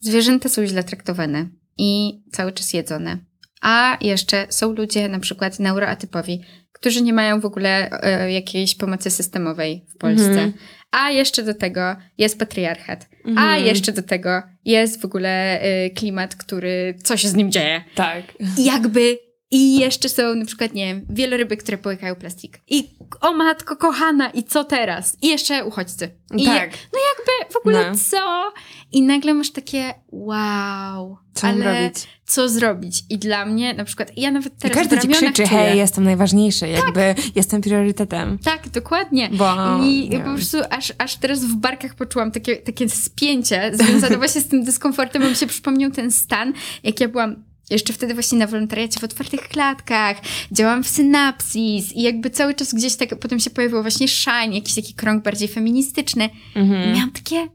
zwierzęta 0.01 0.49
są 0.49 0.67
źle 0.67 0.85
traktowane, 0.85 1.49
i 1.79 2.23
cały 2.33 2.53
czas 2.53 2.73
jedzone. 2.73 3.19
A 3.65 3.99
jeszcze 4.01 4.47
są 4.49 4.73
ludzie, 4.73 5.09
na 5.09 5.21
przykład 5.21 5.59
neuroatypowi, 5.59 6.41
którzy 6.73 7.03
nie 7.03 7.13
mają 7.13 7.41
w 7.41 7.45
ogóle 7.45 7.91
e, 7.91 8.33
jakiejś 8.33 8.75
pomocy 8.75 9.11
systemowej 9.11 9.87
w 9.95 9.99
Polsce. 9.99 10.31
Mm. 10.31 10.53
A 10.91 11.11
jeszcze 11.11 11.43
do 11.43 11.55
tego 11.55 11.97
jest 12.19 12.39
patriarchat. 12.39 13.09
A 13.25 13.29
mhm. 13.29 13.65
jeszcze 13.65 13.93
do 13.93 14.03
tego 14.03 14.43
jest 14.65 15.01
w 15.01 15.05
ogóle 15.05 15.61
e, 15.61 15.91
klimat, 15.91 16.37
który 16.37 16.95
coś 17.03 17.25
z 17.25 17.35
nim 17.35 17.53
dzieje. 17.53 17.85
Tak. 17.95 18.23
I 18.59 18.65
jakby 18.65 19.19
i 19.55 19.79
jeszcze 19.79 20.09
są 20.09 20.35
na 20.35 20.45
przykład, 20.45 20.75
nie 20.75 20.87
wiem, 20.87 21.07
wieloryby, 21.11 21.57
które 21.57 21.79
połykają 21.79 22.15
plastik. 22.15 22.61
I 22.69 22.89
o 23.21 23.33
matko 23.33 23.77
kochana, 23.77 24.31
i 24.31 24.45
co 24.45 24.65
teraz? 24.65 25.17
I 25.23 25.29
jeszcze 25.29 25.65
uchodźcy. 25.65 26.11
I 26.37 26.45
tak. 26.45 26.71
no 26.93 26.99
jakby 27.09 27.53
w 27.55 27.57
ogóle 27.57 27.91
no. 27.91 27.99
co? 28.11 28.53
I 28.93 29.03
nagle 29.03 29.35
masz 29.35 29.51
takie 29.51 29.95
wow. 30.13 31.19
Co 31.35 31.47
ale 31.47 31.65
robić? 31.65 32.07
Co 32.25 32.49
zrobić? 32.49 33.03
I 33.11 33.19
dla 33.19 33.47
mnie 33.47 33.75
na 33.75 33.85
przykład, 33.85 34.11
ja 34.17 34.31
nawet 34.31 34.59
teraz 34.59 34.77
I 34.77 34.81
każdy 34.81 34.99
ci 34.99 35.09
krzyczy, 35.09 35.33
czuję, 35.33 35.49
hej, 35.49 35.79
jestem 35.79 36.05
najważniejszy, 36.05 36.61
tak. 36.61 36.71
jakby 36.71 37.15
jestem 37.35 37.61
priorytetem. 37.61 38.39
Tak, 38.39 38.69
dokładnie. 38.69 39.31
Bo, 39.33 39.55
I 39.85 40.11
po 40.25 40.35
prostu 40.35 40.59
aż, 40.71 40.93
aż 40.99 41.17
teraz 41.17 41.45
w 41.45 41.55
barkach 41.55 41.95
poczułam 41.95 42.31
takie, 42.31 42.57
takie 42.57 42.89
spięcie 42.89 43.71
związane 43.75 44.17
właśnie 44.23 44.41
z 44.41 44.49
tym 44.49 44.65
dyskomfortem, 44.65 45.23
bo 45.23 45.29
mi 45.29 45.37
się 45.37 45.47
przypomniał 45.47 45.91
ten 45.91 46.11
stan, 46.11 46.53
jak 46.83 47.01
ja 47.01 47.09
byłam 47.09 47.54
jeszcze 47.71 47.93
wtedy 47.93 48.15
właśnie 48.15 48.39
na 48.39 48.47
wolontariacie 48.47 49.01
w 49.01 49.05
otwartych 49.05 49.49
klatkach, 49.49 50.17
działam 50.53 50.85
w 50.85 50.89
synapsis 50.89 51.93
i 51.93 52.03
jakby 52.03 52.31
cały 52.31 52.55
czas 52.55 52.75
gdzieś 52.75 52.97
tak 52.97 53.19
potem 53.19 53.41
się 53.41 53.51
pojawiło 53.51 53.83
właśnie 53.83 54.09
Shine, 54.09 54.55
jakiś 54.55 54.75
taki 54.75 54.95
krąg 54.95 55.25
bardziej 55.25 55.49
feministyczny. 55.49 56.31
Mhm. 56.55 56.91
I 56.91 56.95
miałam 56.95 57.11
takie, 57.11 57.49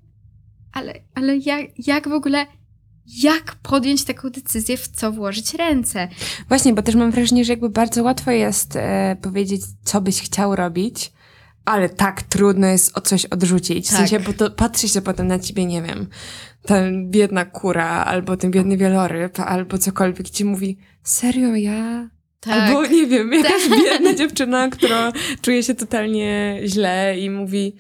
ale, 0.74 0.94
ale 1.16 1.38
jak, 1.38 1.66
jak 1.88 2.10
w 2.10 2.14
ogóle, 2.14 2.46
jak 3.24 3.56
podjąć 3.56 4.04
taką 4.04 4.30
decyzję, 4.30 4.78
w 4.78 4.88
co 4.88 5.12
włożyć 5.12 5.54
ręce? 5.54 6.08
Właśnie, 6.48 6.74
bo 6.74 6.82
też 6.82 6.96
mam 6.96 7.12
wrażenie, 7.12 7.46
że 7.46 7.54
jakby 7.54 7.70
bardzo 7.70 8.04
łatwo 8.04 8.32
jest 8.32 8.76
e, 8.76 9.18
powiedzieć, 9.22 9.62
co 9.84 10.02
byś 10.02 10.22
chciał 10.22 10.56
robić, 10.56 11.12
ale 11.66 11.90
tak 11.90 12.24
trudno 12.24 12.68
jest 12.68 12.98
o 12.98 13.02
coś 13.02 13.26
odrzucić. 13.26 13.88
W 13.88 13.90
tak. 13.90 14.00
sensie, 14.00 14.20
bo 14.20 14.34
to 14.34 14.52
patrzy 14.52 14.88
się 14.90 15.02
potem 15.02 15.28
na 15.28 15.40
ciebie, 15.40 15.66
nie 15.66 15.82
wiem, 15.82 16.08
ta 16.66 16.76
biedna 17.04 17.46
kura, 17.46 18.06
albo 18.06 18.38
ten 18.38 18.52
biedny 18.52 18.78
wieloryb, 18.78 19.40
albo 19.40 19.78
cokolwiek 19.78 20.30
ci 20.30 20.46
mówi, 20.46 20.78
serio, 21.04 21.56
ja... 21.56 22.10
Tak. 22.40 22.54
Albo, 22.54 22.86
nie 22.86 23.08
wiem, 23.08 23.34
jakaś 23.34 23.70
tak. 23.70 23.80
biedna 23.80 24.14
dziewczyna, 24.20 24.70
która 24.70 25.12
czuje 25.42 25.64
się 25.64 25.76
totalnie 25.76 26.60
źle 26.66 27.20
i 27.20 27.30
mówi, 27.30 27.76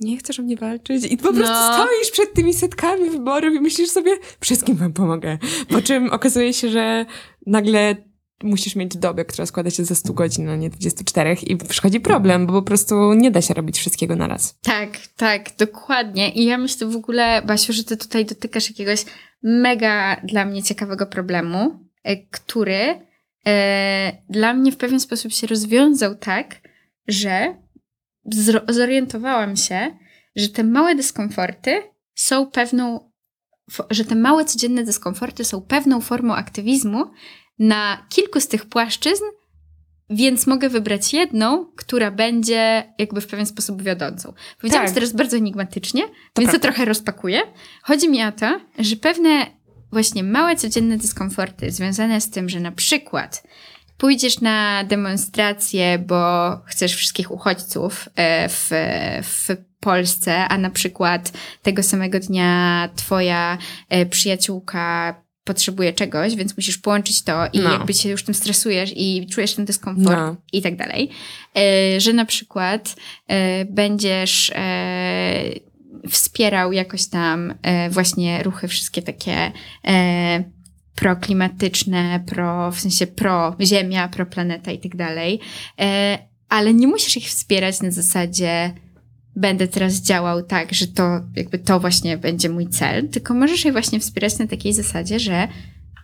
nie 0.00 0.16
chcesz 0.16 0.40
o 0.40 0.42
mnie 0.42 0.56
walczyć 0.56 1.04
i 1.04 1.16
po 1.16 1.32
prostu 1.32 1.54
no. 1.54 1.74
stoisz 1.74 2.10
przed 2.12 2.34
tymi 2.34 2.54
setkami 2.54 3.10
wyborów 3.10 3.54
i 3.54 3.60
myślisz 3.60 3.90
sobie, 3.90 4.12
wszystkim 4.40 4.76
wam 4.76 4.92
pomogę. 4.92 5.38
Po 5.68 5.82
czym 5.82 6.10
okazuje 6.10 6.52
się, 6.52 6.68
że 6.68 7.06
nagle 7.46 7.96
musisz 8.42 8.76
mieć 8.76 8.96
dobę, 8.96 9.24
która 9.24 9.46
składa 9.46 9.70
się 9.70 9.84
ze 9.84 9.94
100 9.94 10.12
godzin, 10.12 10.48
a 10.48 10.56
nie 10.56 10.70
24 10.70 11.36
i 11.42 11.56
przychodzi 11.56 12.00
problem, 12.00 12.46
bo 12.46 12.52
po 12.52 12.62
prostu 12.62 13.14
nie 13.14 13.30
da 13.30 13.42
się 13.42 13.54
robić 13.54 13.78
wszystkiego 13.78 14.16
na 14.16 14.26
raz. 14.26 14.58
Tak, 14.62 14.90
tak, 15.16 15.56
dokładnie. 15.58 16.30
I 16.30 16.44
ja 16.44 16.58
myślę 16.58 16.86
w 16.86 16.96
ogóle, 16.96 17.42
Basiu, 17.42 17.72
że 17.72 17.84
ty 17.84 17.96
tutaj 17.96 18.24
dotykasz 18.24 18.68
jakiegoś 18.68 19.04
mega 19.42 20.20
dla 20.24 20.44
mnie 20.44 20.62
ciekawego 20.62 21.06
problemu, 21.06 21.88
e, 22.04 22.16
który 22.16 23.06
e, 23.46 24.12
dla 24.28 24.54
mnie 24.54 24.72
w 24.72 24.76
pewien 24.76 25.00
sposób 25.00 25.32
się 25.32 25.46
rozwiązał 25.46 26.14
tak, 26.14 26.60
że 27.08 27.54
zorientowałam 28.68 29.56
się, 29.56 29.96
że 30.36 30.48
te 30.48 30.64
małe 30.64 30.94
dyskomforty 30.94 31.82
są 32.14 32.46
pewną, 32.46 33.12
że 33.90 34.04
te 34.04 34.14
małe 34.14 34.44
codzienne 34.44 34.84
dyskomforty 34.84 35.44
są 35.44 35.60
pewną 35.60 36.00
formą 36.00 36.34
aktywizmu, 36.34 37.04
na 37.62 38.06
kilku 38.08 38.40
z 38.40 38.48
tych 38.48 38.66
płaszczyzn, 38.66 39.24
więc 40.10 40.46
mogę 40.46 40.68
wybrać 40.68 41.12
jedną, 41.12 41.66
która 41.76 42.10
będzie 42.10 42.92
jakby 42.98 43.20
w 43.20 43.26
pewien 43.26 43.46
sposób 43.46 43.82
wiodącą. 43.82 44.32
Powiedziałam 44.56 44.86
tak. 44.86 44.94
teraz 44.94 45.12
bardzo 45.12 45.36
enigmatycznie, 45.36 46.02
to 46.02 46.12
więc 46.42 46.50
prawda. 46.50 46.52
to 46.52 46.62
trochę 46.62 46.84
rozpakuję. 46.84 47.40
Chodzi 47.82 48.08
mi 48.08 48.24
o 48.24 48.32
to, 48.32 48.60
że 48.78 48.96
pewne 48.96 49.46
właśnie 49.92 50.24
małe 50.24 50.56
codzienne 50.56 50.96
dyskomforty 50.96 51.70
związane 51.70 52.20
z 52.20 52.30
tym, 52.30 52.48
że 52.48 52.60
na 52.60 52.72
przykład 52.72 53.42
pójdziesz 53.98 54.40
na 54.40 54.84
demonstrację, 54.84 55.98
bo 55.98 56.50
chcesz 56.66 56.94
wszystkich 56.94 57.30
uchodźców 57.30 58.08
e, 58.16 58.48
w, 58.48 58.70
w 59.22 59.56
Polsce, 59.80 60.48
a 60.48 60.58
na 60.58 60.70
przykład 60.70 61.32
tego 61.62 61.82
samego 61.82 62.20
dnia 62.20 62.88
twoja 62.96 63.58
e, 63.88 64.06
przyjaciółka 64.06 65.14
potrzebuje 65.44 65.92
czegoś, 65.92 66.34
więc 66.34 66.56
musisz 66.56 66.78
połączyć 66.78 67.22
to 67.22 67.46
i 67.52 67.58
no. 67.58 67.72
jakby 67.72 67.94
się 67.94 68.08
już 68.08 68.24
tym 68.24 68.34
stresujesz 68.34 68.92
i 68.96 69.26
czujesz 69.26 69.54
ten 69.54 69.64
dyskomfort 69.64 70.16
no. 70.16 70.36
i 70.52 70.62
tak 70.62 70.76
dalej. 70.76 71.10
E, 71.56 72.00
że 72.00 72.12
na 72.12 72.24
przykład 72.24 72.96
e, 73.28 73.64
będziesz 73.64 74.52
e, 74.54 75.44
wspierał 76.10 76.72
jakoś 76.72 77.06
tam 77.06 77.54
właśnie 77.90 78.42
ruchy 78.42 78.68
wszystkie 78.68 79.02
takie 79.02 79.52
proklimatyczne, 80.94 82.24
pro, 82.26 82.70
w 82.70 82.80
sensie 82.80 83.06
pro 83.06 83.56
ziemia, 83.60 84.08
pro 84.08 84.26
planeta 84.26 84.70
i 84.70 84.78
tak 84.78 84.96
dalej, 84.96 85.40
ale 86.48 86.74
nie 86.74 86.86
musisz 86.86 87.16
ich 87.16 87.26
wspierać 87.26 87.82
na 87.82 87.90
zasadzie 87.90 88.74
będę 89.36 89.68
teraz 89.68 89.94
działał 89.94 90.42
tak, 90.42 90.72
że 90.74 90.86
to 90.86 91.20
jakby 91.36 91.58
to 91.58 91.80
właśnie 91.80 92.18
będzie 92.18 92.48
mój 92.48 92.68
cel, 92.68 93.08
tylko 93.08 93.34
możesz 93.34 93.64
je 93.64 93.72
właśnie 93.72 94.00
wspierać 94.00 94.38
na 94.38 94.46
takiej 94.46 94.72
zasadzie, 94.72 95.18
że 95.20 95.48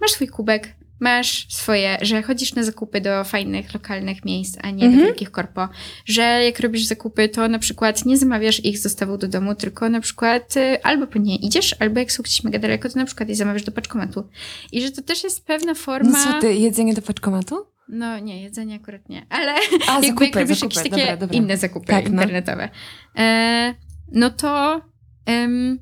masz 0.00 0.10
swój 0.10 0.28
kubek, 0.28 0.74
masz 1.00 1.46
swoje, 1.48 1.98
że 2.02 2.22
chodzisz 2.22 2.54
na 2.54 2.62
zakupy 2.62 3.00
do 3.00 3.24
fajnych, 3.24 3.74
lokalnych 3.74 4.24
miejsc, 4.24 4.58
a 4.62 4.70
nie 4.70 4.84
mhm. 4.84 4.96
do 4.96 5.06
wielkich 5.06 5.30
korpo, 5.30 5.68
że 6.04 6.22
jak 6.22 6.60
robisz 6.60 6.84
zakupy, 6.84 7.28
to 7.28 7.48
na 7.48 7.58
przykład 7.58 8.04
nie 8.04 8.16
zamawiasz 8.18 8.64
ich 8.64 8.78
z 8.78 8.82
dostawą 8.82 9.18
do 9.18 9.28
domu, 9.28 9.54
tylko 9.54 9.88
na 9.88 10.00
przykład 10.00 10.56
y, 10.56 10.82
albo 10.82 11.06
po 11.06 11.18
nie 11.18 11.36
idziesz, 11.36 11.76
albo 11.78 11.98
jak 11.98 12.12
są 12.12 12.22
gdzieś 12.22 12.44
mega 12.44 12.58
daleko, 12.58 12.88
to 12.88 12.98
na 12.98 13.04
przykład 13.04 13.28
je 13.28 13.34
zamawiasz 13.34 13.64
do 13.64 13.72
paczkomatu. 13.72 14.24
I 14.72 14.82
że 14.82 14.90
to 14.90 15.02
też 15.02 15.24
jest 15.24 15.46
pewna 15.46 15.74
forma... 15.74 16.10
No 16.10 16.32
co 16.32 16.40
ty, 16.40 16.54
jedzenie 16.54 16.94
do 16.94 17.02
paczkomatu? 17.02 17.66
No 17.88 18.18
nie, 18.18 18.42
jedzenie 18.42 18.76
akurat 18.76 19.08
nie, 19.08 19.26
ale 19.30 19.54
A, 19.88 19.92
jakby 20.02 20.06
zakupy, 20.06 20.24
jak 20.24 20.34
robisz 20.34 20.58
zakupy, 20.58 20.74
jakieś 20.76 20.90
takie 20.90 21.02
dobra, 21.02 21.16
dobra. 21.16 21.36
inne 21.36 21.56
zakupy 21.56 21.86
tak, 21.86 22.04
no. 22.04 22.10
internetowe, 22.10 22.68
no, 23.14 23.22
e, 23.22 23.74
no 24.12 24.30
to, 24.30 24.82
em, 25.26 25.78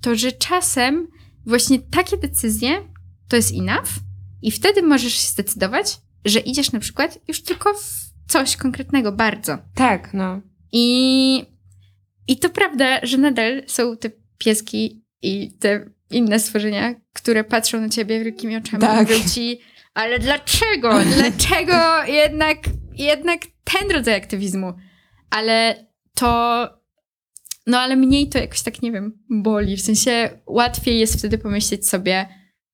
to, 0.00 0.16
że 0.16 0.32
czasem 0.32 1.08
właśnie 1.46 1.78
takie 1.78 2.16
decyzje 2.16 2.70
to 3.28 3.36
jest 3.36 3.54
enough 3.54 3.88
i 4.42 4.50
wtedy 4.50 4.82
możesz 4.82 5.12
się 5.12 5.28
zdecydować, 5.28 5.98
że 6.24 6.40
idziesz 6.40 6.72
na 6.72 6.80
przykład 6.80 7.18
już 7.28 7.42
tylko 7.42 7.74
w 7.74 8.06
coś 8.28 8.56
konkretnego 8.56 9.12
bardzo. 9.12 9.58
Tak, 9.74 10.14
no. 10.14 10.40
I, 10.72 11.44
i 12.28 12.36
to 12.36 12.50
prawda, 12.50 13.00
że 13.02 13.18
nadal 13.18 13.62
są 13.66 13.96
te 13.96 14.10
pieski 14.38 15.04
i 15.22 15.52
te 15.58 15.90
inne 16.10 16.40
stworzenia, 16.40 16.94
które 17.12 17.44
patrzą 17.44 17.80
na 17.80 17.88
ciebie 17.88 18.24
wielkimi 18.24 18.56
oczami 18.56 18.80
tak. 18.80 19.08
i 19.10 19.30
ci 19.30 19.58
ale 19.96 20.18
dlaczego? 20.18 21.00
Dlaczego 21.16 22.04
jednak, 22.06 22.58
jednak 22.94 23.40
ten 23.64 23.90
rodzaj 23.90 24.14
aktywizmu? 24.14 24.72
Ale 25.30 25.86
to. 26.14 26.68
No, 27.66 27.78
ale 27.78 27.96
mniej 27.96 28.28
to 28.28 28.38
jakoś 28.38 28.62
tak, 28.62 28.82
nie 28.82 28.92
wiem, 28.92 29.18
boli. 29.30 29.76
W 29.76 29.80
sensie 29.80 30.40
łatwiej 30.46 30.98
jest 30.98 31.18
wtedy 31.18 31.38
pomyśleć 31.38 31.88
sobie, 31.88 32.28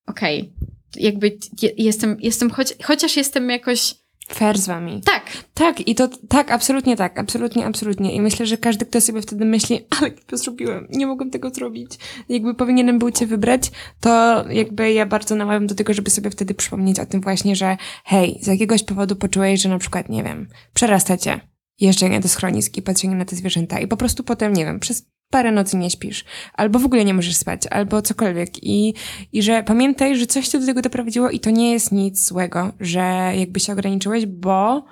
okej, 0.07 0.41
okay, 0.41 1.03
jakby 1.03 1.39
jestem, 1.77 2.17
jestem 2.21 2.51
choć, 2.51 2.75
chociaż 2.83 3.17
jestem 3.17 3.51
jakoś 3.51 3.95
fair 4.29 4.59
z 4.59 4.67
wami. 4.67 5.01
Tak. 5.05 5.23
Tak, 5.55 5.89
i 5.89 5.95
to 5.95 6.09
tak, 6.29 6.51
absolutnie 6.51 6.97
tak, 6.97 7.19
absolutnie, 7.19 7.67
absolutnie. 7.67 8.15
I 8.15 8.21
myślę, 8.21 8.47
że 8.47 8.57
każdy, 8.57 8.87
kto 8.87 9.01
sobie 9.01 9.23
wtedy 9.23 9.45
myśli, 9.45 9.87
ale 10.01 10.11
to 10.11 10.37
zrobiłem, 10.37 10.87
nie 10.91 11.07
mogłem 11.07 11.31
tego 11.31 11.51
zrobić, 11.51 11.99
jakby 12.29 12.55
powinienem 12.55 12.99
był 12.99 13.11
cię 13.11 13.27
wybrać, 13.27 13.71
to 14.01 14.45
jakby 14.49 14.93
ja 14.93 15.07
bardzo 15.07 15.35
namawiam 15.35 15.67
do 15.67 15.75
tego, 15.75 15.95
żeby 15.95 16.11
sobie 16.11 16.31
wtedy 16.31 16.55
przypomnieć 16.55 17.01
o 17.01 17.07
tym 17.07 17.21
właśnie, 17.21 17.57
że 17.57 17.77
hej, 18.05 18.39
z 18.43 18.47
jakiegoś 18.47 18.83
powodu 18.83 19.17
poczułeś, 19.17 19.63
że 19.63 19.69
na 19.69 19.79
przykład, 19.79 20.09
nie 20.09 20.23
wiem, 20.23 20.49
przerasta 20.75 21.17
cię 21.17 21.41
jeżdżenie 21.81 22.21
do 22.21 22.29
schroniski, 22.29 22.83
patrzenie 22.83 23.17
na 23.17 23.25
te 23.25 23.37
zwierzęta 23.37 23.81
i 23.81 23.87
po 23.87 23.97
prostu 23.97 24.25
potem, 24.25 24.53
nie 24.53 24.65
wiem, 24.65 24.81
przez 24.81 25.12
parę 25.33 25.53
nocy 25.53 25.77
nie 25.77 25.91
śpisz, 25.91 26.25
albo 26.55 26.79
w 26.79 26.85
ogóle 26.85 27.05
nie 27.05 27.15
możesz 27.15 27.37
spać, 27.37 27.67
albo 27.71 28.03
cokolwiek. 28.03 28.65
I, 28.65 28.95
I 29.33 29.43
że 29.43 29.63
pamiętaj, 29.63 30.17
że 30.17 30.27
coś 30.27 30.49
cię 30.49 30.59
do 30.59 30.67
tego 30.67 30.83
doprowadziło 30.83 31.31
i 31.31 31.41
to 31.41 31.51
nie 31.51 31.73
jest 31.73 31.93
nic 31.93 32.27
złego, 32.27 32.73
że 32.81 33.33
jakby 33.37 33.61
się 33.61 33.73
ograniczyłeś, 33.73 34.27
bo 34.27 34.85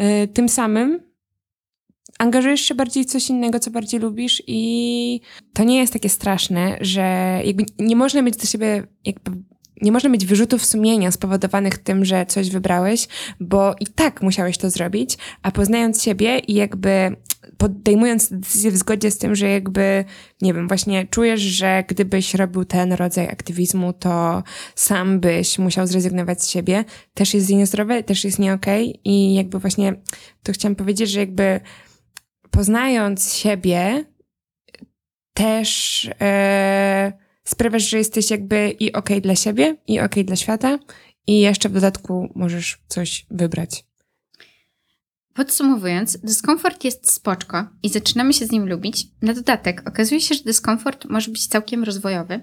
y, 0.00 0.28
tym 0.28 0.48
samym 0.48 1.00
angażujesz 2.18 2.60
się 2.60 2.74
bardziej 2.74 3.04
w 3.04 3.06
coś 3.06 3.30
innego, 3.30 3.60
co 3.60 3.70
bardziej 3.70 4.00
lubisz 4.00 4.42
i 4.46 5.20
to 5.52 5.64
nie 5.64 5.78
jest 5.78 5.92
takie 5.92 6.08
straszne, 6.08 6.78
że 6.80 7.40
jakby 7.44 7.64
nie 7.78 7.96
można 7.96 8.22
mieć 8.22 8.36
do 8.36 8.46
siebie 8.46 8.86
jakby 9.04 9.30
nie 9.82 9.92
można 9.92 10.10
mieć 10.10 10.26
wyrzutów 10.26 10.64
sumienia 10.64 11.10
spowodowanych 11.10 11.78
tym, 11.78 12.04
że 12.04 12.26
coś 12.26 12.50
wybrałeś, 12.50 13.08
bo 13.40 13.74
i 13.80 13.86
tak 13.86 14.22
musiałeś 14.22 14.58
to 14.58 14.70
zrobić, 14.70 15.18
a 15.42 15.50
poznając 15.50 16.02
siebie 16.02 16.38
i 16.38 16.54
jakby 16.54 17.16
podejmując 17.56 18.32
decyzję 18.32 18.70
w 18.70 18.76
zgodzie 18.76 19.10
z 19.10 19.18
tym, 19.18 19.34
że 19.34 19.48
jakby, 19.48 20.04
nie 20.42 20.54
wiem, 20.54 20.68
właśnie 20.68 21.06
czujesz, 21.06 21.40
że 21.40 21.84
gdybyś 21.88 22.34
robił 22.34 22.64
ten 22.64 22.92
rodzaj 22.92 23.28
aktywizmu, 23.28 23.92
to 23.92 24.42
sam 24.74 25.20
byś 25.20 25.58
musiał 25.58 25.86
zrezygnować 25.86 26.42
z 26.42 26.48
siebie, 26.48 26.84
też 27.14 27.34
jest 27.34 27.50
niezdrowe, 27.50 28.02
też 28.02 28.24
jest 28.24 28.38
nie 28.38 28.54
okej 28.54 28.88
okay. 28.88 29.00
i 29.04 29.34
jakby 29.34 29.58
właśnie 29.58 29.94
to 30.42 30.52
chciałam 30.52 30.76
powiedzieć, 30.76 31.10
że 31.10 31.20
jakby 31.20 31.60
poznając 32.50 33.34
siebie, 33.34 34.04
też 35.34 36.10
e, 36.20 37.12
sprawiasz, 37.50 37.90
że 37.90 37.98
jesteś 37.98 38.30
jakby 38.30 38.70
i 38.70 38.92
okej 38.92 39.16
okay 39.16 39.20
dla 39.20 39.36
siebie, 39.36 39.76
i 39.86 39.92
okej 39.92 40.04
okay 40.06 40.24
dla 40.24 40.36
świata, 40.36 40.78
i 41.26 41.40
jeszcze 41.40 41.68
w 41.68 41.72
dodatku 41.72 42.32
możesz 42.34 42.78
coś 42.88 43.26
wybrać. 43.30 43.84
Podsumowując, 45.34 46.18
dyskomfort 46.18 46.84
jest 46.84 47.12
spoczko 47.12 47.66
i 47.82 47.88
zaczynamy 47.88 48.32
się 48.32 48.46
z 48.46 48.50
nim 48.50 48.68
lubić. 48.68 49.06
Na 49.22 49.34
dodatek 49.34 49.82
okazuje 49.88 50.20
się, 50.20 50.34
że 50.34 50.44
dyskomfort 50.44 51.04
może 51.04 51.30
być 51.30 51.46
całkiem 51.46 51.84
rozwojowy 51.84 52.40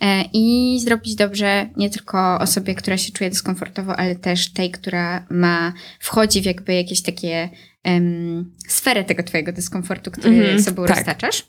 e, 0.00 0.24
i 0.32 0.78
zrobić 0.80 1.14
dobrze 1.14 1.70
nie 1.76 1.90
tylko 1.90 2.38
osobie, 2.38 2.74
która 2.74 2.96
się 2.96 3.12
czuje 3.12 3.30
dyskomfortowo, 3.30 3.96
ale 3.96 4.16
też 4.16 4.52
tej, 4.52 4.70
która 4.70 5.26
ma, 5.30 5.72
wchodzi 6.00 6.42
w 6.42 6.44
jakby 6.44 6.74
jakieś 6.74 7.02
takie 7.02 7.50
um, 7.84 8.52
sferę 8.68 9.04
tego 9.04 9.22
twojego 9.22 9.52
dyskomfortu, 9.52 10.10
który 10.10 10.48
mm, 10.48 10.62
sobą 10.62 10.86
tak. 10.86 10.96
roztaczasz. 10.96 11.46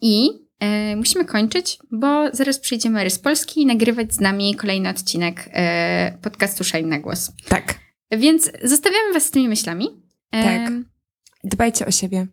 I 0.00 0.45
e, 0.60 0.96
musimy 0.96 1.24
kończyć, 1.24 1.78
bo 1.90 2.30
zaraz 2.32 2.58
przyjdzie 2.58 2.90
Mary 2.90 3.10
z 3.10 3.18
Polski 3.18 3.62
i 3.62 3.66
nagrywać 3.66 4.14
z 4.14 4.20
nami 4.20 4.54
kolejny 4.54 4.88
odcinek 4.88 5.48
e, 5.52 6.18
podcastu 6.22 6.64
Shine 6.64 6.88
na 6.88 6.98
głos. 6.98 7.32
Tak. 7.48 7.74
Więc 8.10 8.50
zostawiamy 8.64 9.12
was 9.12 9.24
z 9.24 9.30
tymi 9.30 9.48
myślami. 9.48 9.88
Tak. 10.30 10.72
Dbajcie 11.44 11.86
o 11.86 11.90
siebie. 11.90 12.26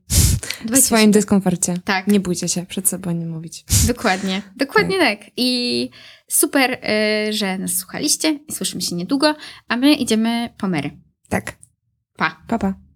Dbajcie 0.66 0.82
w 0.82 0.86
swoim 0.86 1.12
dyskomforcie. 1.12 1.74
Tak. 1.86 2.08
Nie 2.08 2.20
bójcie 2.20 2.50
się 2.50 2.66
przed 2.66 2.90
sobą 2.90 3.12
nie 3.12 3.26
mówić. 3.26 3.66
Dokładnie. 3.88 4.42
Dokładnie 4.56 5.00
tak. 5.00 5.20
tak. 5.20 5.30
I 5.38 5.90
super, 6.28 6.72
y, 7.30 7.34
że 7.34 7.58
nas 7.58 7.78
słuchaliście. 7.78 8.40
Słyszymy 8.52 8.82
się 8.82 8.96
niedługo, 8.96 9.36
a 9.68 9.78
my 9.78 9.94
idziemy 9.94 10.50
po 10.58 10.68
Mary. 10.68 10.92
Tak. 11.30 11.58
Pa. 12.18 12.44
Pa, 12.48 12.60
pa. 12.60 12.83